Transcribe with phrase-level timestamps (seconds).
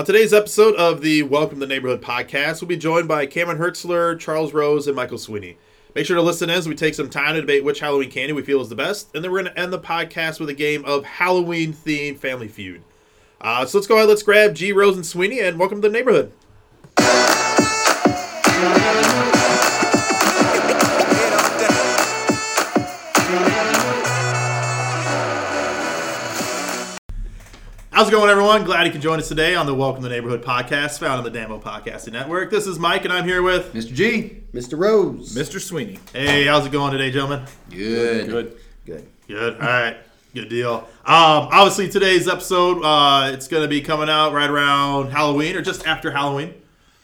[0.00, 3.58] On today's episode of the Welcome to the Neighborhood podcast, we'll be joined by Cameron
[3.58, 5.58] Hertzler, Charles Rose, and Michael Sweeney.
[5.94, 8.40] Make sure to listen as we take some time to debate which Halloween candy we
[8.40, 10.86] feel is the best, and then we're going to end the podcast with a game
[10.86, 12.82] of Halloween themed Family Feud.
[13.42, 15.92] Uh, so let's go ahead, let's grab G, Rose, and Sweeney, and welcome to the
[15.92, 16.32] neighborhood.
[28.00, 28.64] How's it going, everyone?
[28.64, 31.22] Glad you could join us today on the Welcome to the Neighborhood podcast, found on
[31.22, 32.50] the Damo Podcasting Network.
[32.50, 33.74] This is Mike, and I'm here with.
[33.74, 33.92] Mr.
[33.92, 34.40] G.
[34.54, 34.78] Mr.
[34.78, 35.36] Rose.
[35.36, 35.60] Mr.
[35.60, 35.98] Sweeney.
[36.14, 37.44] Hey, how's it going today, gentlemen?
[37.68, 38.30] Good.
[38.30, 38.56] Good.
[38.86, 39.06] Good.
[39.28, 39.52] Good.
[39.56, 39.98] All right.
[40.34, 40.76] Good deal.
[41.04, 45.60] Um, obviously, today's episode, uh, it's going to be coming out right around Halloween or
[45.60, 46.54] just after Halloween.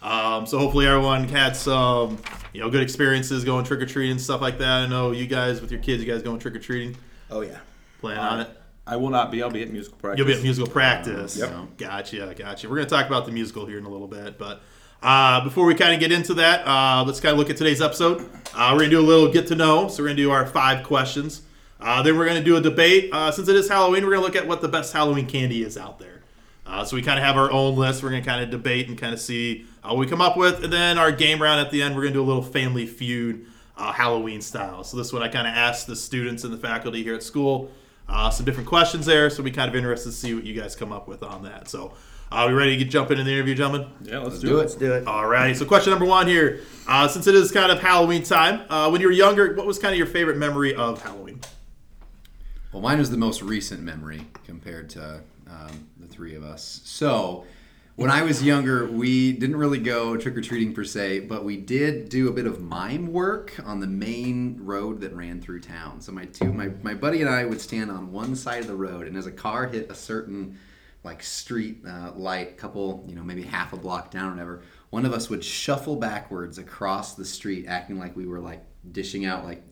[0.00, 2.16] Um, so hopefully everyone had some,
[2.54, 4.84] you know, good experiences going trick or treating and stuff like that.
[4.84, 6.96] I know you guys with your kids, you guys going trick or treating,
[7.30, 7.58] Oh yeah.
[8.00, 8.48] playing on it.
[8.86, 9.42] I will not be.
[9.42, 10.18] I'll be at musical practice.
[10.18, 11.36] You'll be at musical practice.
[11.36, 11.76] Yep.
[11.76, 12.68] Gotcha, gotcha.
[12.68, 14.62] We're going to talk about the musical here in a little bit, but
[15.02, 17.82] uh, before we kind of get into that, uh, let's kind of look at today's
[17.82, 18.20] episode.
[18.54, 19.88] Uh, we're going to do a little get to know.
[19.88, 21.42] So we're going to do our five questions.
[21.80, 23.10] Uh, then we're going to do a debate.
[23.12, 25.62] Uh, since it is Halloween, we're going to look at what the best Halloween candy
[25.62, 26.22] is out there.
[26.64, 28.02] Uh, so we kind of have our own list.
[28.02, 30.64] We're going to kind of debate and kind of see what we come up with.
[30.64, 32.86] And then our game round at the end, we're going to do a little family
[32.86, 34.82] feud uh, Halloween style.
[34.82, 37.70] So this one I kind of asked the students and the faculty here at school
[38.08, 39.30] uh, some different questions there.
[39.30, 41.68] So we kind of interested to see what you guys come up with on that.
[41.68, 41.94] So
[42.30, 43.88] are we ready to get, jump into the interview, gentlemen?
[44.02, 44.58] Yeah, let's, do do, it.
[44.58, 44.62] it.
[44.62, 45.06] Let's do it.
[45.06, 45.56] All right.
[45.56, 49.00] So question number one here, uh, since it is kind of Halloween time, uh, when
[49.00, 51.40] you were younger, what was kind of your favorite memory of Halloween?
[52.72, 56.80] Well, mine is the most recent memory compared to um, the three of us.
[56.84, 57.44] So,
[57.96, 61.56] when I was younger, we didn't really go trick or treating per se, but we
[61.56, 66.02] did do a bit of mime work on the main road that ran through town.
[66.02, 68.76] So my two, my, my buddy and I would stand on one side of the
[68.76, 70.58] road, and as a car hit a certain
[71.04, 75.06] like street uh, light, couple, you know, maybe half a block down or whatever, one
[75.06, 79.44] of us would shuffle backwards across the street, acting like we were like dishing out
[79.44, 79.62] like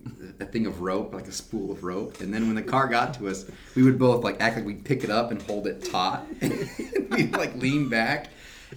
[0.41, 2.21] a thing of rope, like a spool of rope.
[2.21, 4.85] And then when the car got to us, we would both like act like we'd
[4.85, 6.27] pick it up and hold it taut.
[7.11, 8.29] we'd like lean back,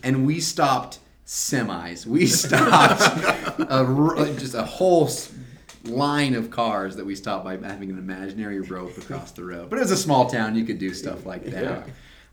[0.04, 2.06] and we stopped semis.
[2.06, 3.02] We stopped
[3.60, 5.10] a, r- uh, just a whole.
[5.84, 9.78] line of cars that we stopped by having an imaginary rope across the road but
[9.78, 11.88] it was a small town you could do stuff like that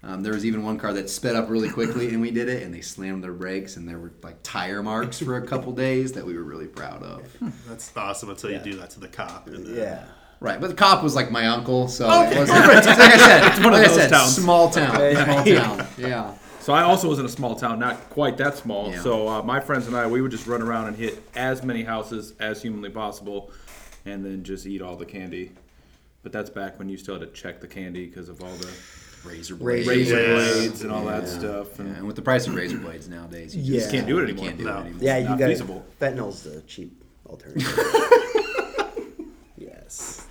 [0.07, 2.63] um, there was even one car that sped up really quickly, and we did it,
[2.63, 6.13] and they slammed their brakes, and there were like tire marks for a couple days
[6.13, 7.23] that we were really proud of.
[7.69, 9.47] That's awesome until you do that to the cop.
[9.49, 10.05] And then, Yeah.
[10.41, 12.59] Right, but the cop was like my uncle, so Okay, it wasn't.
[12.59, 14.35] Like I said, it's one of like I those said, towns.
[14.37, 15.25] small town, Yeah.
[15.25, 15.87] small town.
[15.99, 16.35] Yeah.
[16.61, 18.91] So I also was in a small town, not quite that small.
[18.91, 19.01] Yeah.
[19.01, 21.83] So uh, my friends and I, we would just run around and hit as many
[21.83, 23.53] houses as humanly possible,
[24.05, 25.53] and then just eat all the candy.
[26.23, 28.69] But that's back when you still had to check the candy because of all the
[29.25, 29.89] Razor blades.
[29.89, 31.79] Razor razor blades and all that stuff.
[31.79, 33.81] And Yeah, and with the price of razor blades nowadays, you Yeah.
[33.81, 34.45] just can't do it you anymore.
[34.47, 34.71] can't do No.
[34.77, 34.99] it anymore.
[35.03, 35.85] Yeah, you not got feasible.
[36.01, 37.67] Fentanyl's the cheap alternative.
[39.57, 40.27] yes.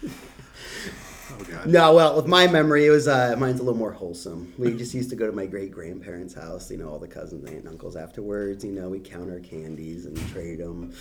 [1.31, 1.65] Oh, God.
[1.67, 4.53] No, well, with my memory, it was uh, mine's a little more wholesome.
[4.59, 6.69] We just used to go to my great grandparents' house.
[6.69, 7.95] You know, all the cousins, aunt, and uncles.
[7.95, 10.93] Afterwards, you know, we count our candies and trade them.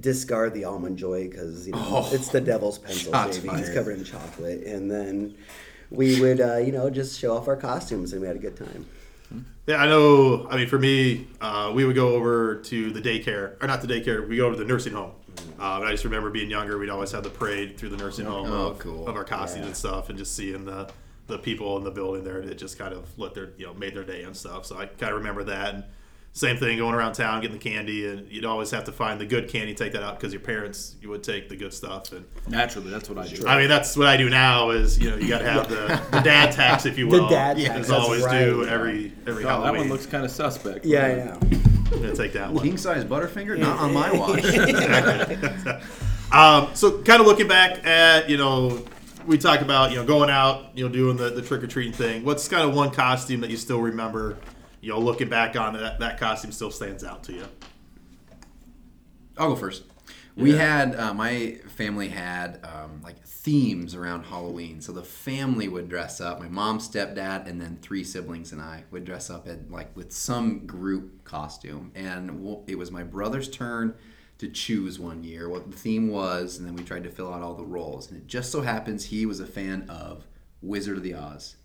[0.00, 3.58] Discard the almond joy because you know Oh, it's the devil's pencil shots shaving.
[3.58, 5.34] It's covered in chocolate, and then
[5.90, 8.56] we would uh, you know just show off our costumes and we had a good
[8.56, 8.86] time.
[9.66, 10.46] Yeah, I know.
[10.48, 13.88] I mean, for me, uh, we would go over to the daycare, or not the
[13.88, 14.26] daycare.
[14.28, 15.10] We go to the nursing home.
[15.58, 16.78] Uh, and I just remember being younger.
[16.78, 19.06] We'd always have the parade through the nursing home Oh, of, cool.
[19.08, 19.66] of our costumes Yeah.
[19.66, 20.88] and stuff, and just seeing the
[21.26, 22.38] the people in the building there.
[22.38, 24.64] It just kind of let their you know made their day and stuff.
[24.66, 25.74] So I kind of remember that.
[25.74, 25.84] And
[26.36, 29.24] same thing going around town getting the candy, and you'd always have to find the
[29.24, 32.12] good candy, take that out because your parents you would take the good stuff.
[32.12, 33.46] And naturally, that's what I do.
[33.46, 34.68] I mean, that's what I do now.
[34.70, 37.22] Is you know you got to have the, the dad tax, if you will.
[37.22, 38.26] The dad as tax, that's always do
[38.64, 38.68] right.
[38.68, 40.84] every every Oh, that one looks kind of suspect.
[40.84, 41.38] Yeah, I know.
[41.40, 42.62] I'm gonna take that one.
[42.62, 44.12] King size Butterfinger, not on my
[45.76, 45.82] watch.
[46.32, 48.84] Um, so kind of looking back at, you know,
[49.26, 51.92] we talked about, you know, going out, you know, doing the, the trick or treating
[51.92, 52.24] thing.
[52.24, 54.36] What's kind of one costume that you still remember,
[54.80, 57.44] you know, looking back on that, that costume still stands out to you?
[59.36, 59.84] I'll go first.
[60.36, 65.88] We had uh, my family had um, like themes around Halloween, so the family would
[65.88, 66.40] dress up.
[66.40, 70.12] My mom, stepdad, and then three siblings and I would dress up in like with
[70.12, 71.90] some group costume.
[71.94, 73.94] And it was my brother's turn
[74.38, 77.42] to choose one year what the theme was, and then we tried to fill out
[77.42, 78.10] all the roles.
[78.10, 80.26] And it just so happens he was a fan of
[80.60, 81.56] Wizard of the Oz,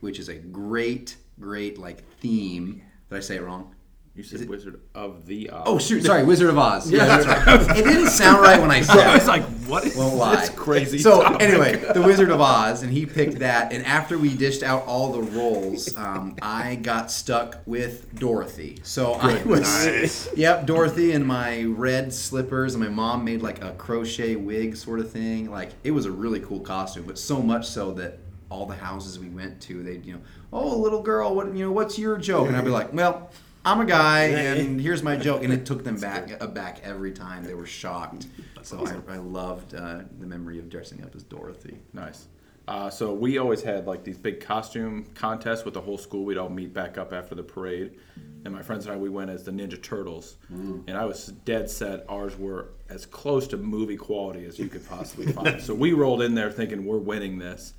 [0.00, 2.82] which is a great, great like theme.
[3.10, 3.72] Did I say it wrong?
[4.14, 5.64] You said Wizard of the Oz.
[5.66, 6.90] Oh shoot, sorry, Wizard of Oz.
[6.90, 7.76] Yeah, that's right.
[7.76, 9.06] It didn't sound right when I said it.
[9.06, 9.18] I it.
[9.18, 10.36] was like, what is Won't lie.
[10.36, 10.96] this crazy?
[10.96, 11.42] So topic?
[11.42, 13.74] anyway, the Wizard of Oz, and he picked that.
[13.74, 18.78] And after we dished out all the roles, um, I got stuck with Dorothy.
[18.84, 20.34] So I was, Nice.
[20.34, 24.98] yep, Dorothy in my red slippers, and my mom made like a crochet wig sort
[25.00, 25.50] of thing.
[25.50, 28.18] Like it was a really cool costume, but so much so that
[28.56, 30.20] all the houses we went to, they'd you know,
[30.52, 32.48] oh little girl, what you know, what's your joke?
[32.48, 33.30] And I'd be like, well.
[33.64, 37.42] I'm a guy, and here's my joke, and it took them back aback every time.
[37.42, 38.28] They were shocked.
[38.62, 41.76] So I, I loved uh, the memory of dressing up as Dorothy.
[41.92, 42.28] Nice.
[42.68, 46.24] Uh, so we always had like these big costume contests with the whole school.
[46.24, 47.98] We'd all meet back up after the parade,
[48.44, 51.68] and my friends and I we went as the Ninja Turtles, and I was dead
[51.68, 55.60] set ours were as close to movie quality as you could possibly find.
[55.60, 57.74] so we rolled in there thinking we're winning this.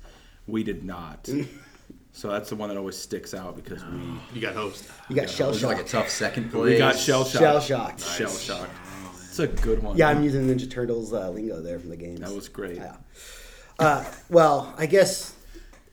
[0.48, 1.28] We did not.
[2.12, 4.00] So that's the one that always sticks out because we
[4.34, 4.88] You got host.
[5.08, 5.90] You got shell It was like a shocked.
[5.90, 6.72] tough second place.
[6.72, 7.38] we got shell shocked.
[7.42, 8.00] Shell shocked.
[8.00, 8.72] Shell shocked.
[9.28, 9.96] It's a good one.
[9.96, 12.20] Yeah, I'm using Ninja Turtles uh, lingo there from the games.
[12.20, 12.76] That was great.
[12.78, 12.96] Yeah.
[13.78, 15.36] Uh, well, I guess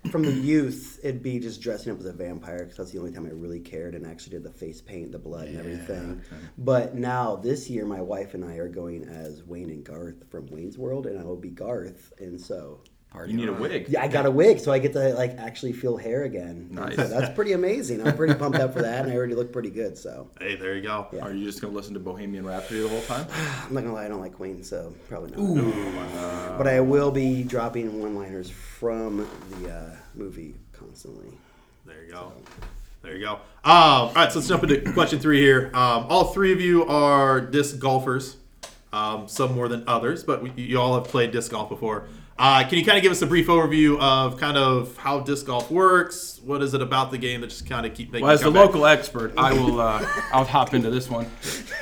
[0.09, 3.11] from the youth, it'd be just dressing up as a vampire because that's the only
[3.11, 6.21] time I really cared and actually did the face paint, the blood, and everything.
[6.57, 10.47] But now this year, my wife and I are going as Wayne and Garth from
[10.47, 12.79] Wayne's World, and I will be Garth, and so.
[13.15, 13.87] Party You need a wig.
[13.87, 16.67] Yeah, I got a wig, so I get to like actually feel hair again.
[16.71, 16.95] Nice.
[16.95, 18.05] so that's pretty amazing.
[18.05, 19.97] I'm pretty pumped up for that, and I already look pretty good.
[19.97, 21.07] So Hey, there you go.
[21.13, 21.21] Yeah.
[21.21, 23.25] Are you just gonna listen to Bohemian Rhapsody the whole time?
[23.67, 26.57] I'm not gonna lie, I don't like Wayne, so probably not.
[26.57, 31.31] But I will be dropping one-liners from the uh, movie constantly.
[31.85, 32.33] There you go.
[33.01, 33.33] There you go.
[33.33, 35.67] Um, all right, so let's jump into question three here.
[35.73, 38.37] Um, all three of you are disc golfers,
[38.91, 42.07] um, some more than others, but we, you all have played disc golf before.
[42.37, 45.45] Uh, can you kind of give us a brief overview of kind of how disc
[45.45, 46.41] golf works?
[46.43, 48.25] What is it about the game that just kind of keep making?
[48.25, 48.75] Well, as you the come back?
[48.75, 49.79] local expert, I will.
[49.79, 51.31] Uh, I'll hop into this one.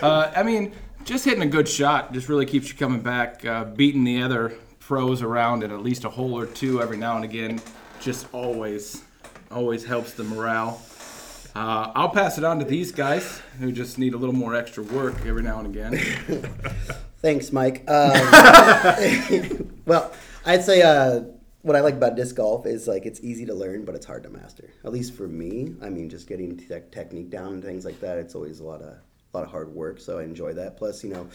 [0.02, 0.74] Uh, I mean,
[1.06, 3.44] just hitting a good shot just really keeps you coming back.
[3.44, 7.16] Uh, beating the other pros around at at least a hole or two every now
[7.16, 7.60] and again,
[8.00, 9.04] just always,
[9.50, 10.82] always helps the morale.
[11.56, 14.84] Uh, I'll pass it on to these guys who just need a little more extra
[14.84, 15.98] work every now and again.
[17.22, 17.84] Thanks, Mike.
[17.88, 20.12] Um, well,
[20.46, 21.22] I'd say uh,
[21.62, 24.24] what I like about disc golf is like it's easy to learn, but it's hard
[24.24, 24.70] to master.
[24.84, 25.76] At least for me.
[25.82, 28.18] I mean, just getting te- technique down and things like that.
[28.18, 30.00] It's always a lot of a lot of hard work.
[30.00, 30.78] So I enjoy that.
[30.78, 31.28] Plus, you know,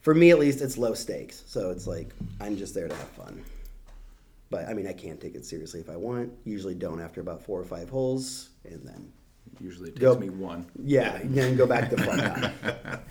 [0.00, 1.42] for me at least, it's low stakes.
[1.46, 3.44] So it's like I'm just there to have fun.
[4.50, 6.32] But I mean, I can't take it seriously if I want.
[6.44, 9.12] Usually don't after about four or five holes, and then
[9.60, 10.14] Usually it takes Go.
[10.16, 10.66] me one.
[10.84, 13.00] yeah, then go back to fun.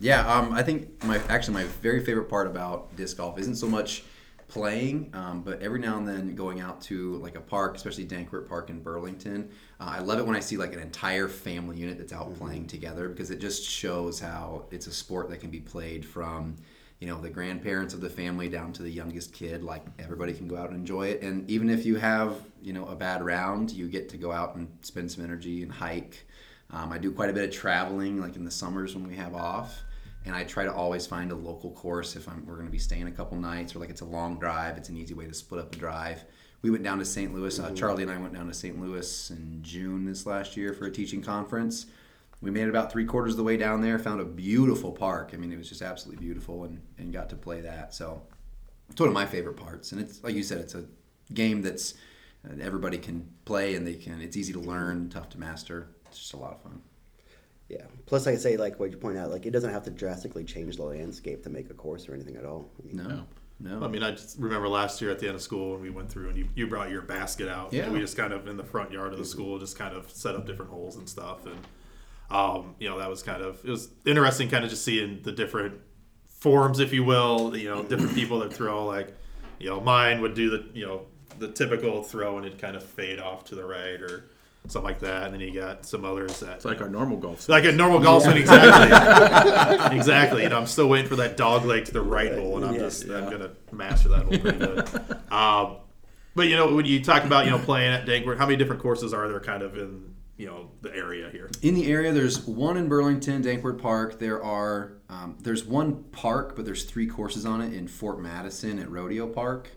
[0.00, 3.66] Yeah, um, I think my actually my very favorite part about disc golf isn't so
[3.66, 4.04] much
[4.48, 8.48] playing, um, but every now and then going out to like a park, especially Dankwardt
[8.48, 9.50] Park in Burlington.
[9.78, 12.66] Uh, I love it when I see like an entire family unit that's out playing
[12.66, 16.56] together because it just shows how it's a sport that can be played from
[16.98, 19.62] you know the grandparents of the family down to the youngest kid.
[19.62, 22.86] Like everybody can go out and enjoy it, and even if you have you know
[22.86, 26.26] a bad round, you get to go out and spend some energy and hike.
[26.70, 29.34] Um, I do quite a bit of traveling, like in the summers when we have
[29.34, 29.82] off,
[30.24, 32.78] and I try to always find a local course if I'm, we're going to be
[32.78, 34.76] staying a couple nights or like it's a long drive.
[34.76, 36.24] It's an easy way to split up a drive.
[36.60, 37.32] We went down to St.
[37.32, 37.58] Louis.
[37.58, 38.80] Uh, Charlie and I went down to St.
[38.80, 41.86] Louis in June this last year for a teaching conference.
[42.40, 43.98] We made it about three quarters of the way down there.
[43.98, 45.30] Found a beautiful park.
[45.32, 47.94] I mean, it was just absolutely beautiful, and, and got to play that.
[47.94, 48.22] So
[48.90, 49.92] it's one of my favorite parts.
[49.92, 50.84] And it's like you said, it's a
[51.32, 51.94] game that's
[52.48, 54.20] uh, everybody can play and they can.
[54.20, 55.88] It's easy to learn, tough to master.
[56.06, 56.82] It's just a lot of fun.
[57.68, 57.82] Yeah.
[58.06, 60.44] Plus, like I say, like what you point out, like it doesn't have to drastically
[60.44, 62.70] change the landscape to make a course or anything at all.
[62.82, 63.24] I mean, No,
[63.60, 63.84] no.
[63.84, 66.10] I mean, I just remember last year at the end of school when we went
[66.10, 67.72] through and you, you brought your basket out.
[67.72, 67.84] Yeah.
[67.84, 70.10] And we just kind of in the front yard of the school just kind of
[70.10, 71.44] set up different holes and stuff.
[71.44, 71.58] And,
[72.30, 75.32] um, you know, that was kind of, it was interesting kind of just seeing the
[75.32, 75.74] different
[76.26, 79.14] forms, if you will, you know, different people that throw like,
[79.58, 81.02] you know, mine would do the, you know,
[81.38, 84.30] the typical throw and it'd kind of fade off to the right or
[84.66, 85.24] something like that.
[85.24, 87.48] And then you got some others that, It's like our normal golf.
[87.48, 89.96] like a normal golf swing, exactly.
[89.96, 90.42] exactly.
[90.42, 92.74] You know, I'm still waiting for that dog leg to the right hole, and I'm
[92.74, 92.80] Yeah.
[92.80, 94.88] just I'm gonna master that hole pretty good.
[95.32, 95.76] Um,
[96.34, 98.82] but you know, when you talk about you know playing at Dankwardt, how many different
[98.82, 101.50] courses are there kind of in you know the area here?
[101.62, 104.18] In the area, there's one in Burlington, Dankwardt Park.
[104.18, 108.78] There are um, there's one park, but there's three courses on it in Fort Madison
[108.78, 109.70] at Rodeo Park.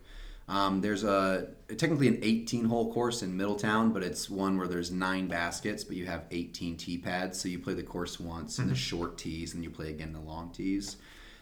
[0.51, 4.91] Um, there's a technically an 18 hole course in Middletown, but it's one where there's
[4.91, 7.39] nine baskets, but you have 18 tee pads.
[7.39, 10.13] So you play the course once in the short tees, and you play again in
[10.13, 10.97] the long tees.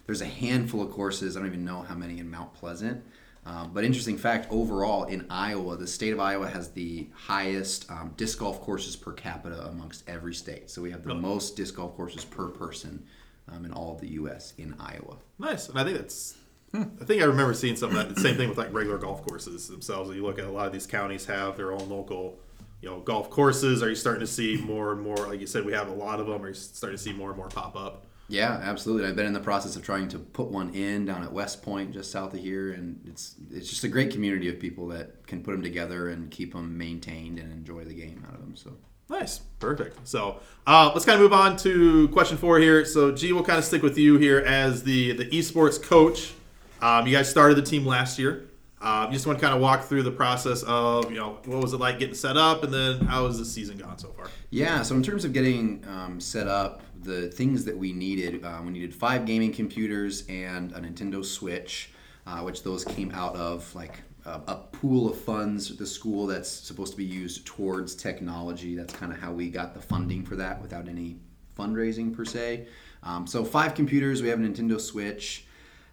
[0.05, 1.35] There's a handful of courses.
[1.35, 3.03] I don't even know how many in Mount Pleasant.
[3.47, 8.13] Um, but interesting fact overall in Iowa, the state of Iowa has the highest um,
[8.15, 10.69] disc golf courses per capita amongst every state.
[10.69, 13.03] So we have the most disc golf courses per person
[13.51, 14.53] um, in all of the U.S.
[14.59, 15.17] in Iowa.
[15.39, 16.35] Nice, and I think that's.
[16.73, 18.13] I think I remember seeing some of that.
[18.13, 20.15] The same thing with like regular golf courses themselves.
[20.15, 22.39] You look at a lot of these counties have their own local,
[22.81, 23.81] you know, golf courses.
[23.81, 25.17] Are you starting to see more and more?
[25.17, 26.43] Like you said, we have a lot of them.
[26.43, 28.05] Are you starting to see more and more pop up?
[28.27, 29.07] Yeah, absolutely.
[29.07, 31.93] I've been in the process of trying to put one in down at West Point,
[31.93, 35.41] just south of here, and it's it's just a great community of people that can
[35.41, 38.55] put them together and keep them maintained and enjoy the game out of them.
[38.55, 38.77] So
[39.09, 40.07] Nice, perfect.
[40.07, 42.85] So uh, let's kind of move on to question four here.
[42.85, 46.33] So G, we'll kind of stick with you here as the the esports coach.
[46.81, 48.49] Um, you guys started the team last year.
[48.81, 51.73] Um, just want to kind of walk through the process of you know what was
[51.73, 54.27] it like getting set up, and then how has the season gone so far?
[54.51, 58.61] Yeah, so in terms of getting um, set up, the things that we needed, uh,
[58.63, 61.91] we needed five gaming computers and a Nintendo Switch,
[62.25, 66.27] uh, which those came out of like a, a pool of funds at the school
[66.27, 68.75] that's supposed to be used towards technology.
[68.75, 71.17] That's kind of how we got the funding for that without any
[71.57, 72.67] fundraising per se.
[73.03, 75.45] Um, so five computers, we have a Nintendo Switch.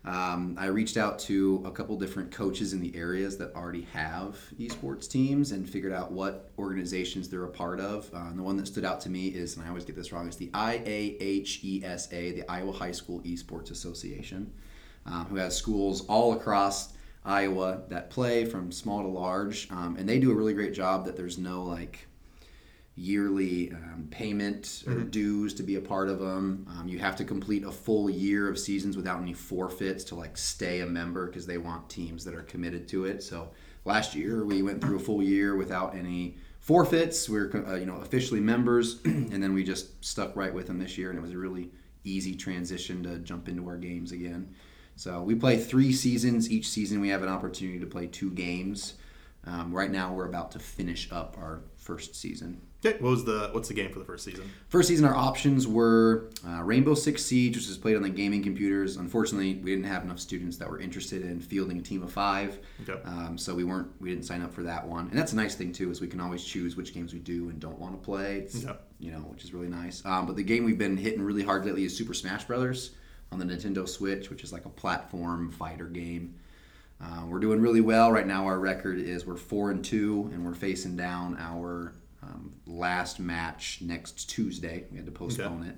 [0.06, 4.38] Um, I reached out to a couple different coaches in the areas that already have
[4.56, 8.08] esports teams and figured out what organizations they're a part of.
[8.14, 10.12] Uh, and the one that stood out to me is, and I always get this
[10.12, 14.52] wrong, it's the IAHESA, the Iowa High School Esports Association,
[15.06, 16.92] um, who has schools all across
[17.24, 19.68] Iowa that play from small to large.
[19.72, 22.06] Um, and they do a really great job that there's no like
[22.98, 26.66] yearly um, payment or dues to be a part of them.
[26.70, 30.38] Um, you have to complete a full year of seasons without any forfeits to like
[30.38, 33.22] stay a member because they want teams that are committed to it.
[33.22, 33.50] So
[33.84, 37.28] last year we went through a full year without any forfeits.
[37.28, 40.78] We are uh, you know officially members, and then we just stuck right with them
[40.78, 41.70] this year, and it was a really
[42.02, 44.54] easy transition to jump into our games again.
[44.96, 46.50] So we play three seasons.
[46.50, 48.94] Each season we have an opportunity to play two games.
[49.44, 52.62] Um, right now we're about to finish up our first season.
[52.86, 54.50] Okay, what was the what's the game for the first season?
[54.68, 58.42] First season, our options were uh, Rainbow Six Siege, which is played on the gaming
[58.42, 58.96] computers.
[58.96, 62.58] Unfortunately, we didn't have enough students that were interested in fielding a team of five,
[62.88, 63.00] Okay.
[63.04, 65.08] um, so we weren't we didn't sign up for that one.
[65.08, 67.48] And that's a nice thing too, is we can always choose which games we do
[67.48, 68.38] and don't want to play.
[68.38, 68.76] It's, Okay.
[68.98, 70.02] You know, which is really nice.
[70.06, 72.92] Um, but the game we've been hitting really hard lately is Super Smash Brothers
[73.30, 76.34] on the Nintendo Switch, which is like a platform fighter game.
[76.98, 78.46] Uh, we're doing really well right now.
[78.46, 81.92] Our record is we're four and two, and we're facing down our
[82.26, 84.84] um, last match next Tuesday.
[84.90, 85.76] We had to postpone it.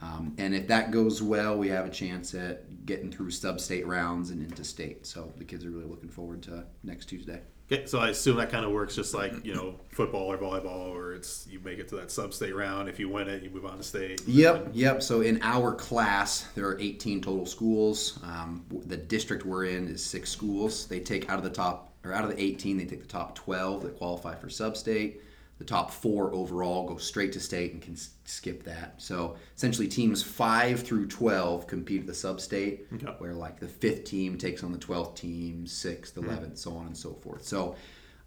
[0.00, 4.30] Um, and if that goes well, we have a chance at getting through sub-state rounds
[4.30, 5.06] and into state.
[5.06, 7.40] So the kids are really looking forward to next Tuesday.
[7.70, 10.94] Okay, so I assume that kind of works just like you know football or volleyball,
[10.94, 12.88] or it's you make it to that sub-state round.
[12.88, 14.20] If you win it, you move on to state.
[14.26, 15.02] Yep, yep.
[15.02, 18.18] So in our class, there are 18 total schools.
[18.24, 20.86] Um, the district we're in is six schools.
[20.86, 23.36] They take out of the top, or out of the 18, they take the top
[23.36, 25.22] 12 that qualify for sub-state.
[25.62, 29.00] The top four overall go straight to state and can s- skip that.
[29.00, 33.06] So essentially, teams five through 12 compete at the sub-state, Okay.
[33.18, 36.24] where like the fifth team takes on the 12th team, sixth, hmm.
[36.24, 37.44] 11th, so on and so forth.
[37.46, 37.76] So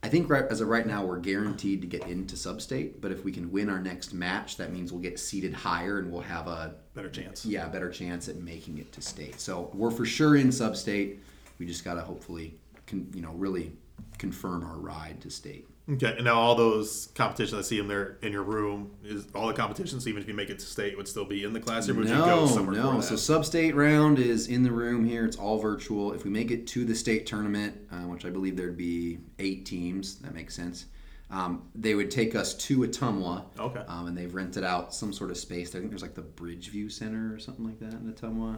[0.01, 3.25] I think right as of right now we're guaranteed to get into sub-state, but if
[3.25, 6.47] we can win our next match, that means we'll get seated higher and we'll have
[6.47, 7.45] a Better chance.
[7.45, 9.41] yeah, better chance at making it to state.
[9.41, 11.19] So we're for sure in sub-state.
[11.59, 13.73] We just gotta hopefully, con, you know, really
[14.17, 15.67] confirm our ride to state.
[15.87, 19.45] Okay, and now all those competitions I see them there in your room is all
[19.47, 20.07] the competitions.
[20.07, 21.97] Even if you make it to state, would still be in the classroom.
[21.97, 22.95] Or would you go No, somewhere no.
[22.95, 23.17] for So that?
[23.19, 25.25] sub-state round is in the room here.
[25.25, 26.11] It's all virtual.
[26.13, 29.67] If we make it to the state tournament, uh, which I believe there'd be eight
[29.67, 30.85] teams, that makes sense.
[31.29, 33.43] Um, they would take us to Ottumwa.
[33.59, 33.81] Okay.
[33.87, 35.69] Um, and they've rented out some sort of space.
[35.69, 35.79] there.
[35.79, 38.57] I think there's like the Bridgeview Center or something like that in Ottumwa.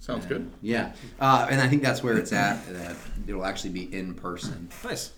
[0.00, 0.50] Sounds good.
[0.60, 2.66] Yeah, uh, and I think that's where it's at.
[2.74, 4.68] That it'll actually be in person.
[4.84, 5.12] nice.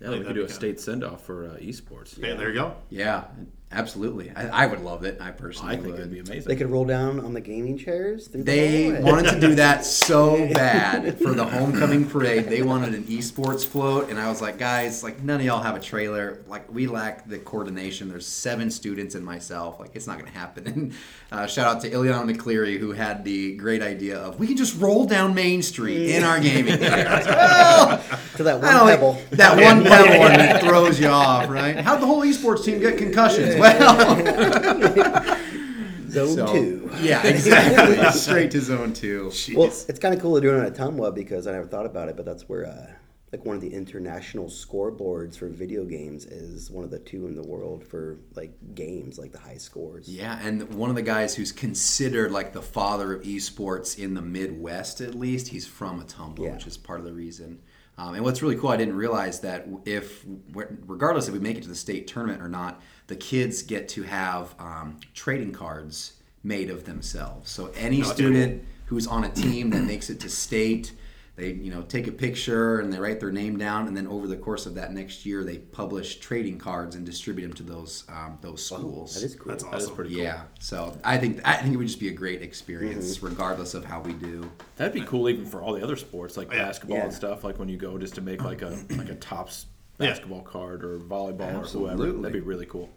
[0.00, 2.18] Yeah, we could do a state send off for uh, esports.
[2.18, 2.76] Hey, there you go.
[2.88, 3.24] Yeah,
[3.72, 4.30] absolutely.
[4.34, 5.18] I, I would love it.
[5.20, 6.00] I personally I think would.
[6.00, 6.48] it'd be amazing.
[6.48, 8.26] They could roll down on the gaming chairs.
[8.28, 12.46] Through They wanted to do that so bad for the homecoming parade.
[12.46, 15.76] They wanted an esports float, and I was like, guys, like none of y'all have
[15.76, 16.42] a trailer.
[16.48, 18.08] Like we lack the coordination.
[18.08, 19.78] There's seven students and myself.
[19.78, 20.66] Like it's not going to happen.
[20.66, 20.92] And
[21.32, 24.80] uh, shout out to Ileana McCleary who had the great idea of we can just
[24.80, 27.04] roll down Main Street in our gaming chair.
[27.08, 28.02] Like, well,
[28.36, 29.18] to that one don't like- pebble.
[29.30, 31.76] that one pebble one that throws you off, right?
[31.76, 33.59] How'd the whole esports team get concussions?
[33.60, 35.36] Well,
[36.10, 36.90] Zone so- two.
[37.00, 38.10] Yeah, exactly.
[38.20, 39.30] Straight to zone two.
[39.54, 42.08] Well, it's kind of cool to do it on Ottumwa because I never thought about
[42.08, 42.92] it, but that's where uh,
[43.32, 47.36] like one of the international scoreboards for video games is one of the two in
[47.36, 50.08] the world for like games, like the high scores.
[50.08, 54.22] Yeah, and one of the guys who's considered like the father of esports in the
[54.22, 56.54] Midwest, at least, he's from Ottumwa, Yeah.
[56.54, 57.60] which is part of the reason.
[58.00, 61.62] Um, and what's really cool, I didn't realize that if, regardless if we make it
[61.64, 66.70] to the state tournament or not, the kids get to have um, trading cards made
[66.70, 67.50] of themselves.
[67.50, 70.92] So any student who's on a team that makes it to state,
[71.36, 74.26] they you know take a picture and they write their name down, and then over
[74.26, 78.04] the course of that next year, they publish trading cards and distribute them to those
[78.08, 79.14] um, those schools.
[79.14, 79.48] That is cool.
[79.50, 79.94] That's That is awesome.
[79.96, 80.22] pretty cool.
[80.24, 83.26] Yeah, so I think I think it would just be a great experience, Mm-hmm.
[83.26, 84.50] regardless of how we do.
[84.76, 86.64] That'd be cool even for all the other sports like Yeah.
[86.64, 87.04] basketball Yeah.
[87.04, 87.44] and stuff.
[87.44, 89.66] Like when you go just to make like a like a tops
[89.98, 90.08] Yeah.
[90.08, 92.12] basketball card or volleyball or whoever.
[92.12, 92.90] That'd be really cool.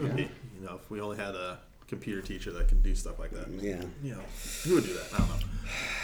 [0.00, 1.58] It be, you know, if we only had a
[1.90, 3.48] computer teacher that can do stuff like that.
[3.50, 3.82] Yeah.
[4.02, 4.20] You know,
[4.64, 5.06] who would do that?
[5.12, 5.36] I don't know.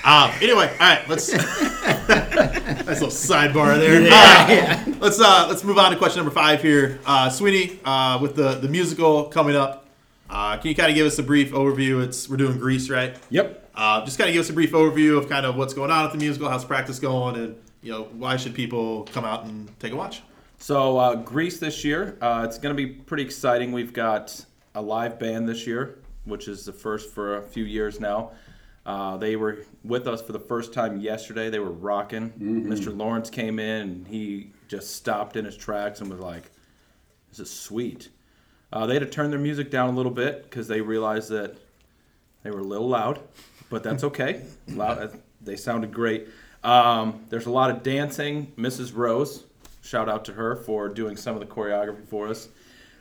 [0.04, 4.06] Um, anyway, all right, let's nice little sidebar there.
[4.10, 7.00] Uh, Let's uh, let's move on to question number five here.
[7.06, 9.86] Uh, Sweeney, uh, with the the musical coming up,
[10.30, 12.04] uh, can you kind of give us a brief overview?
[12.04, 13.16] It's we're doing Grease, right?
[13.30, 13.70] Yep.
[13.74, 16.04] Uh, just kind of give us a brief overview of kind of what's going on
[16.06, 19.68] at the musical, how's practice going, and you know why should people come out and
[19.80, 20.22] take a watch?
[20.58, 23.72] So uh, Grease this year, uh, it's going to be pretty exciting.
[23.72, 24.44] We've got
[24.76, 28.30] a live band this year, which is the first for a few years now.
[28.84, 31.50] Uh, they were with us for the first time yesterday.
[31.50, 32.30] They were rocking.
[32.38, 32.96] Mr.
[32.96, 36.52] Lawrence came in and he just stopped in his tracks and was like,
[37.30, 38.10] "This is sweet."
[38.72, 41.56] Uh, they had to turn their music down a little bit because they realized that
[42.42, 43.18] they were a little loud,
[43.70, 44.42] but that's okay.
[44.68, 46.28] loud, they sounded great.
[46.62, 48.52] Um, there's a lot of dancing.
[48.56, 48.94] Mrs.
[48.94, 49.44] Rose,
[49.82, 52.48] shout out to her for doing some of the choreography for us.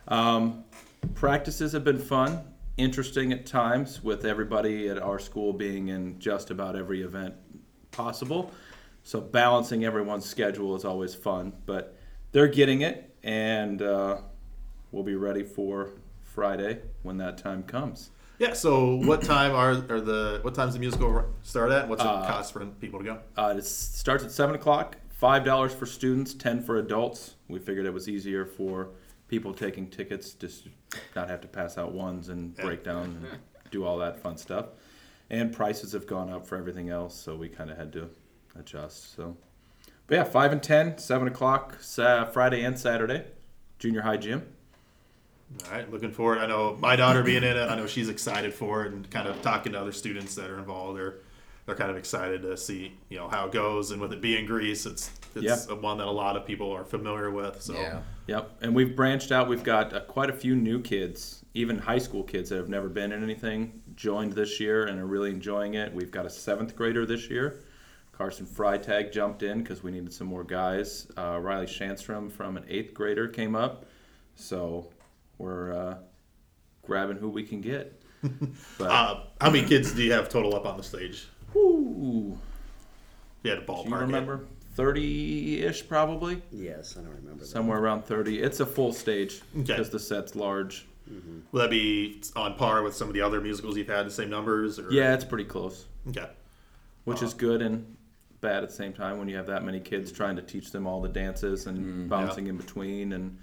[0.08, 0.64] Um,
[1.14, 2.44] practices have been fun,
[2.76, 7.34] interesting at times, with everybody at our school being in just about every event
[7.90, 8.52] possible.
[9.02, 11.96] So balancing everyone's schedule is always fun, but
[12.32, 14.18] they're getting it, and uh,
[14.90, 15.90] we'll be ready for
[16.22, 18.10] Friday when that time comes.
[18.38, 18.52] Yeah.
[18.52, 21.88] So, what time are, are the what time's the musical start at?
[21.88, 23.18] What's it cost for people to go?
[23.36, 24.98] Uh, it starts at seven o'clock.
[25.08, 27.36] Five dollars for students, ten for adults.
[27.48, 28.90] We figured it was easier for
[29.28, 30.68] people taking tickets just
[31.14, 33.26] not have to pass out ones and break down and
[33.70, 34.66] do all that fun stuff.
[35.30, 38.08] And prices have gone up for everything else, so we kind of had to
[38.58, 39.16] adjust.
[39.16, 39.36] So,
[40.06, 43.24] but yeah, five and ten, seven o'clock, sa- Friday and Saturday,
[43.80, 44.46] junior high gym.
[45.66, 46.38] All right, looking forward.
[46.38, 47.68] I know my daughter being in it.
[47.68, 50.58] I know she's excited for it, and kind of talking to other students that are
[50.58, 50.98] involved.
[50.98, 51.14] They're
[51.66, 54.46] they're kind of excited to see you know how it goes, and with it being
[54.46, 55.74] Grease, it's it's Yeah.
[55.74, 57.62] a one that a lot of people are familiar with.
[57.62, 58.00] So Yeah.
[58.26, 59.48] Yep, and we've branched out.
[59.48, 62.88] We've got uh, quite a few new kids, even high school kids that have never
[62.88, 65.94] been in anything, joined this year and are really enjoying it.
[65.94, 67.62] We've got a seventh grader this year.
[68.10, 71.06] Carson Freitag jumped in because we needed some more guys.
[71.16, 73.84] Uh, Riley Shanstrom from an eighth grader came up,
[74.34, 74.88] so
[75.38, 75.98] we're uh,
[76.82, 78.00] grabbing who we can get.
[78.78, 81.28] But uh, how many kids do you have total up on the stage?
[81.54, 82.36] ooh,
[83.38, 83.84] If you had a ballpark.
[83.84, 84.00] do you it.
[84.00, 84.40] remember?
[84.76, 86.42] Thirty-ish, probably.
[86.52, 87.46] Yes, I don't remember that.
[87.46, 88.40] Somewhere around thirty.
[88.40, 89.62] It's a full stage Okay.
[89.64, 90.86] because the set's large.
[91.10, 91.38] Mm-hmm.
[91.52, 94.06] Will that be on par with some of the other musicals you've had?
[94.06, 94.78] The same numbers?
[94.78, 94.90] Or?
[94.92, 95.86] Yeah, it's pretty close.
[96.08, 96.28] Okay.
[97.04, 97.38] which is uh-huh.
[97.38, 97.96] good and
[98.40, 100.16] bad at the same time when you have that many kids mm-hmm.
[100.16, 102.08] trying to teach them all the dances and mm-hmm.
[102.08, 103.38] bouncing in between and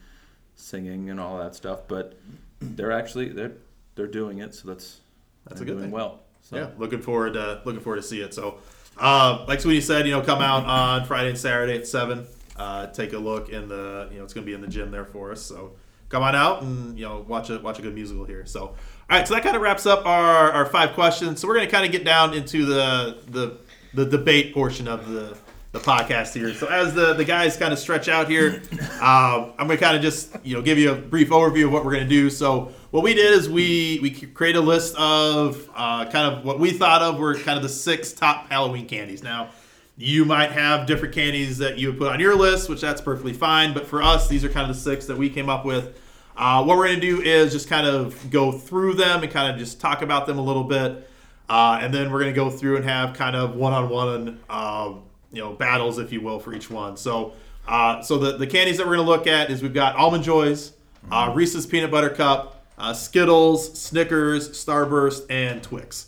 [0.56, 1.82] singing and all that stuff.
[1.88, 2.18] But
[2.62, 3.54] they're actually they're
[3.96, 5.00] they're doing it, so that's
[5.46, 5.92] That's a they're good doing thing.
[5.92, 6.20] well.
[6.42, 8.34] So Yeah, looking forward to looking forward to see it.
[8.34, 8.60] So,
[8.98, 12.28] uh, like Sweeney said, you know, come out on Friday and Saturday at seven.
[12.56, 14.92] Uh, take a look in the you know it's going to be in the gym
[14.92, 15.42] there for us.
[15.42, 15.72] So
[16.10, 18.46] come on out and you know watch a watch a good musical here.
[18.46, 18.76] So all
[19.10, 21.40] right, so that kind of wraps up our, our five questions.
[21.40, 23.58] So we're going to kind of get down into the the
[23.94, 25.38] the debate portion of the
[25.72, 26.54] the podcast here.
[26.54, 28.62] So as the the guys kind of stretch out here,
[29.02, 31.74] um, I'm going to kind of just you know give you a brief overview of
[31.74, 32.30] what we're going to do.
[32.30, 36.60] So what we did is we we create a list of uh, kind of what
[36.60, 39.24] we thought of were kind of the six top Halloween candies.
[39.24, 39.50] Now
[39.98, 43.34] you might have different candies that you would put on your list, which that's perfectly
[43.34, 43.74] fine.
[43.74, 46.00] But for us, these are kind of the six that we came up with.
[46.38, 49.52] Uh, what we're going to do is just kind of go through them and kind
[49.52, 51.10] of just talk about them a little bit.
[51.50, 55.02] Uh, and then we're going to go through and have kind of one-on-one, um,
[55.32, 56.96] you know, battles, if you will, for each one.
[56.96, 57.34] So,
[57.68, 60.24] uh, so the, the candies that we're going to look at is we've got almond
[60.24, 60.74] joys,
[61.12, 66.08] uh, Reese's peanut butter cup, uh, Skittles, Snickers, Starburst, and Twix.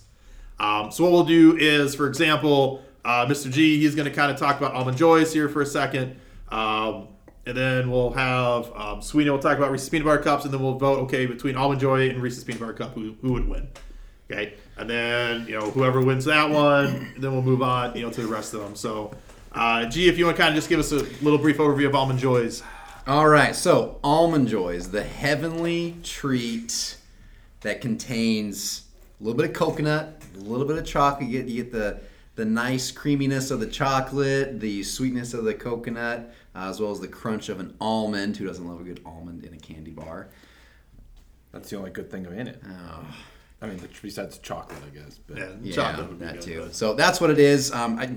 [0.59, 3.51] Um, so what we'll do is, for example, uh, Mr.
[3.51, 6.19] G, he's going to kind of talk about almond joys here for a second.
[6.49, 7.09] Um,
[7.45, 10.61] and then we'll have um, Sweeney will talk about Reese's peanut butter cups, and then
[10.61, 13.67] we'll vote okay between almond joy and Reese's peanut butter cup who, who would win.
[14.29, 18.09] Okay, and then you know whoever wins that one, then we'll move on you know
[18.09, 18.75] to the rest of them.
[18.75, 19.11] So,
[19.51, 21.85] uh, G, if you want to kind of just give us a little brief overview
[21.85, 22.63] of almond joys.
[23.07, 26.97] All right, so almond joys, the heavenly treat
[27.61, 28.85] that contains
[29.19, 31.29] a little bit of coconut, a little bit of chocolate.
[31.29, 31.99] You get, you get the
[32.35, 36.99] the nice creaminess of the chocolate, the sweetness of the coconut, uh, as well as
[36.99, 38.35] the crunch of an almond.
[38.35, 40.27] Who doesn't love a good almond in a candy bar?
[41.53, 42.61] That's the only good thing in it.
[42.67, 43.05] Oh.
[43.61, 45.17] I mean, besides chocolate, I guess.
[45.25, 46.61] But Yeah, Yeah, chocolate would be that good, too.
[46.63, 47.71] but- So that's what it is.
[47.71, 48.09] Um, I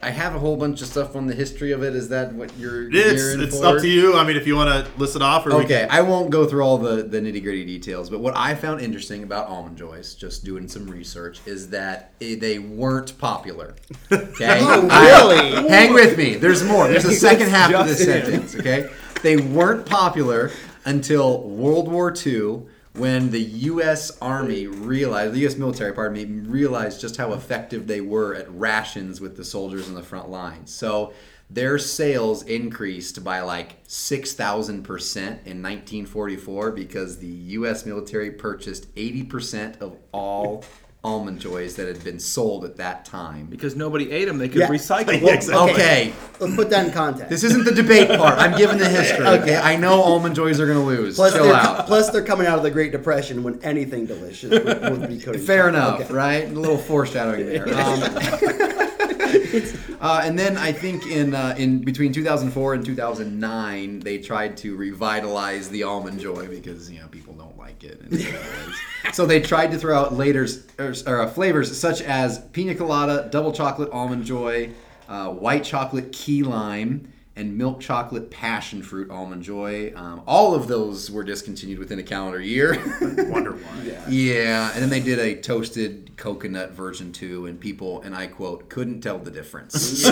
[0.00, 1.96] I have a whole bunch of stuff on the history of it.
[1.96, 2.84] Is that what you're?
[2.88, 3.66] It's gearing it's for?
[3.66, 4.14] up to you.
[4.16, 6.30] I mean, if you want to list it off, or we Okay, can- I won't
[6.30, 9.76] go through all the, the nitty gritty details, but what I found interesting about almond
[9.76, 13.74] joys, just doing some research, is that they weren't popular.
[14.12, 15.68] Okay, Oh, I- really?
[15.68, 16.36] hang with me.
[16.36, 16.86] There's more.
[16.86, 18.54] There's a second half of this sentence.
[18.54, 18.88] Okay,
[19.22, 20.52] they weren't popular
[20.84, 22.62] until World War II,
[22.94, 24.16] when the U.S.
[24.20, 25.56] Army realized, the U.S.
[25.56, 29.94] military, pardon me, realized just how effective they were at rations with the soldiers in
[29.94, 30.74] the front lines.
[30.74, 31.12] So
[31.50, 37.86] their sales increased by like 6,000% in 1944 because the U.S.
[37.86, 40.64] military purchased 80% of all
[41.04, 43.46] almond joys that had been sold at that time.
[43.46, 44.68] because nobody ate them, they could Yeah.
[44.68, 45.34] recycle Yeah, them.
[45.34, 45.72] exactly.
[45.74, 47.30] Okay, Let's put that in context.
[47.30, 48.36] this isn't the debate part.
[48.38, 49.24] I'm giving the history.
[49.26, 51.14] Okay, I know almond joys are going to lose.
[51.14, 51.86] plus, Chill they're, out.
[51.86, 54.64] plus, they're coming out of the Great Depression when anything delicious would,
[54.98, 55.40] would be coated.
[55.40, 55.74] in Fair chocolate.
[55.74, 56.14] enough, Okay.
[56.14, 56.44] right?
[56.48, 57.62] A little foreshadowing there.
[57.68, 58.02] Um,
[60.00, 64.76] uh, and then I think in uh, in between 2004 and 2009, they tried to
[64.76, 69.14] revitalize the almond joy because you know people don't like it.
[69.14, 73.28] So they tried to throw out laters or, or, uh, flavors such as pina colada,
[73.30, 74.70] double chocolate almond joy,
[75.08, 77.12] uh, white chocolate key lime.
[77.36, 79.92] And milk chocolate passion fruit almond joy.
[79.94, 82.72] Um, all of those were discontinued within a calendar year.
[83.30, 83.82] wonder why.
[83.84, 84.04] Yeah.
[84.08, 88.68] Yeah, and then they did a toasted coconut version too, and people, and I quote,
[88.68, 89.74] couldn't tell the difference.
[90.08, 90.10] So,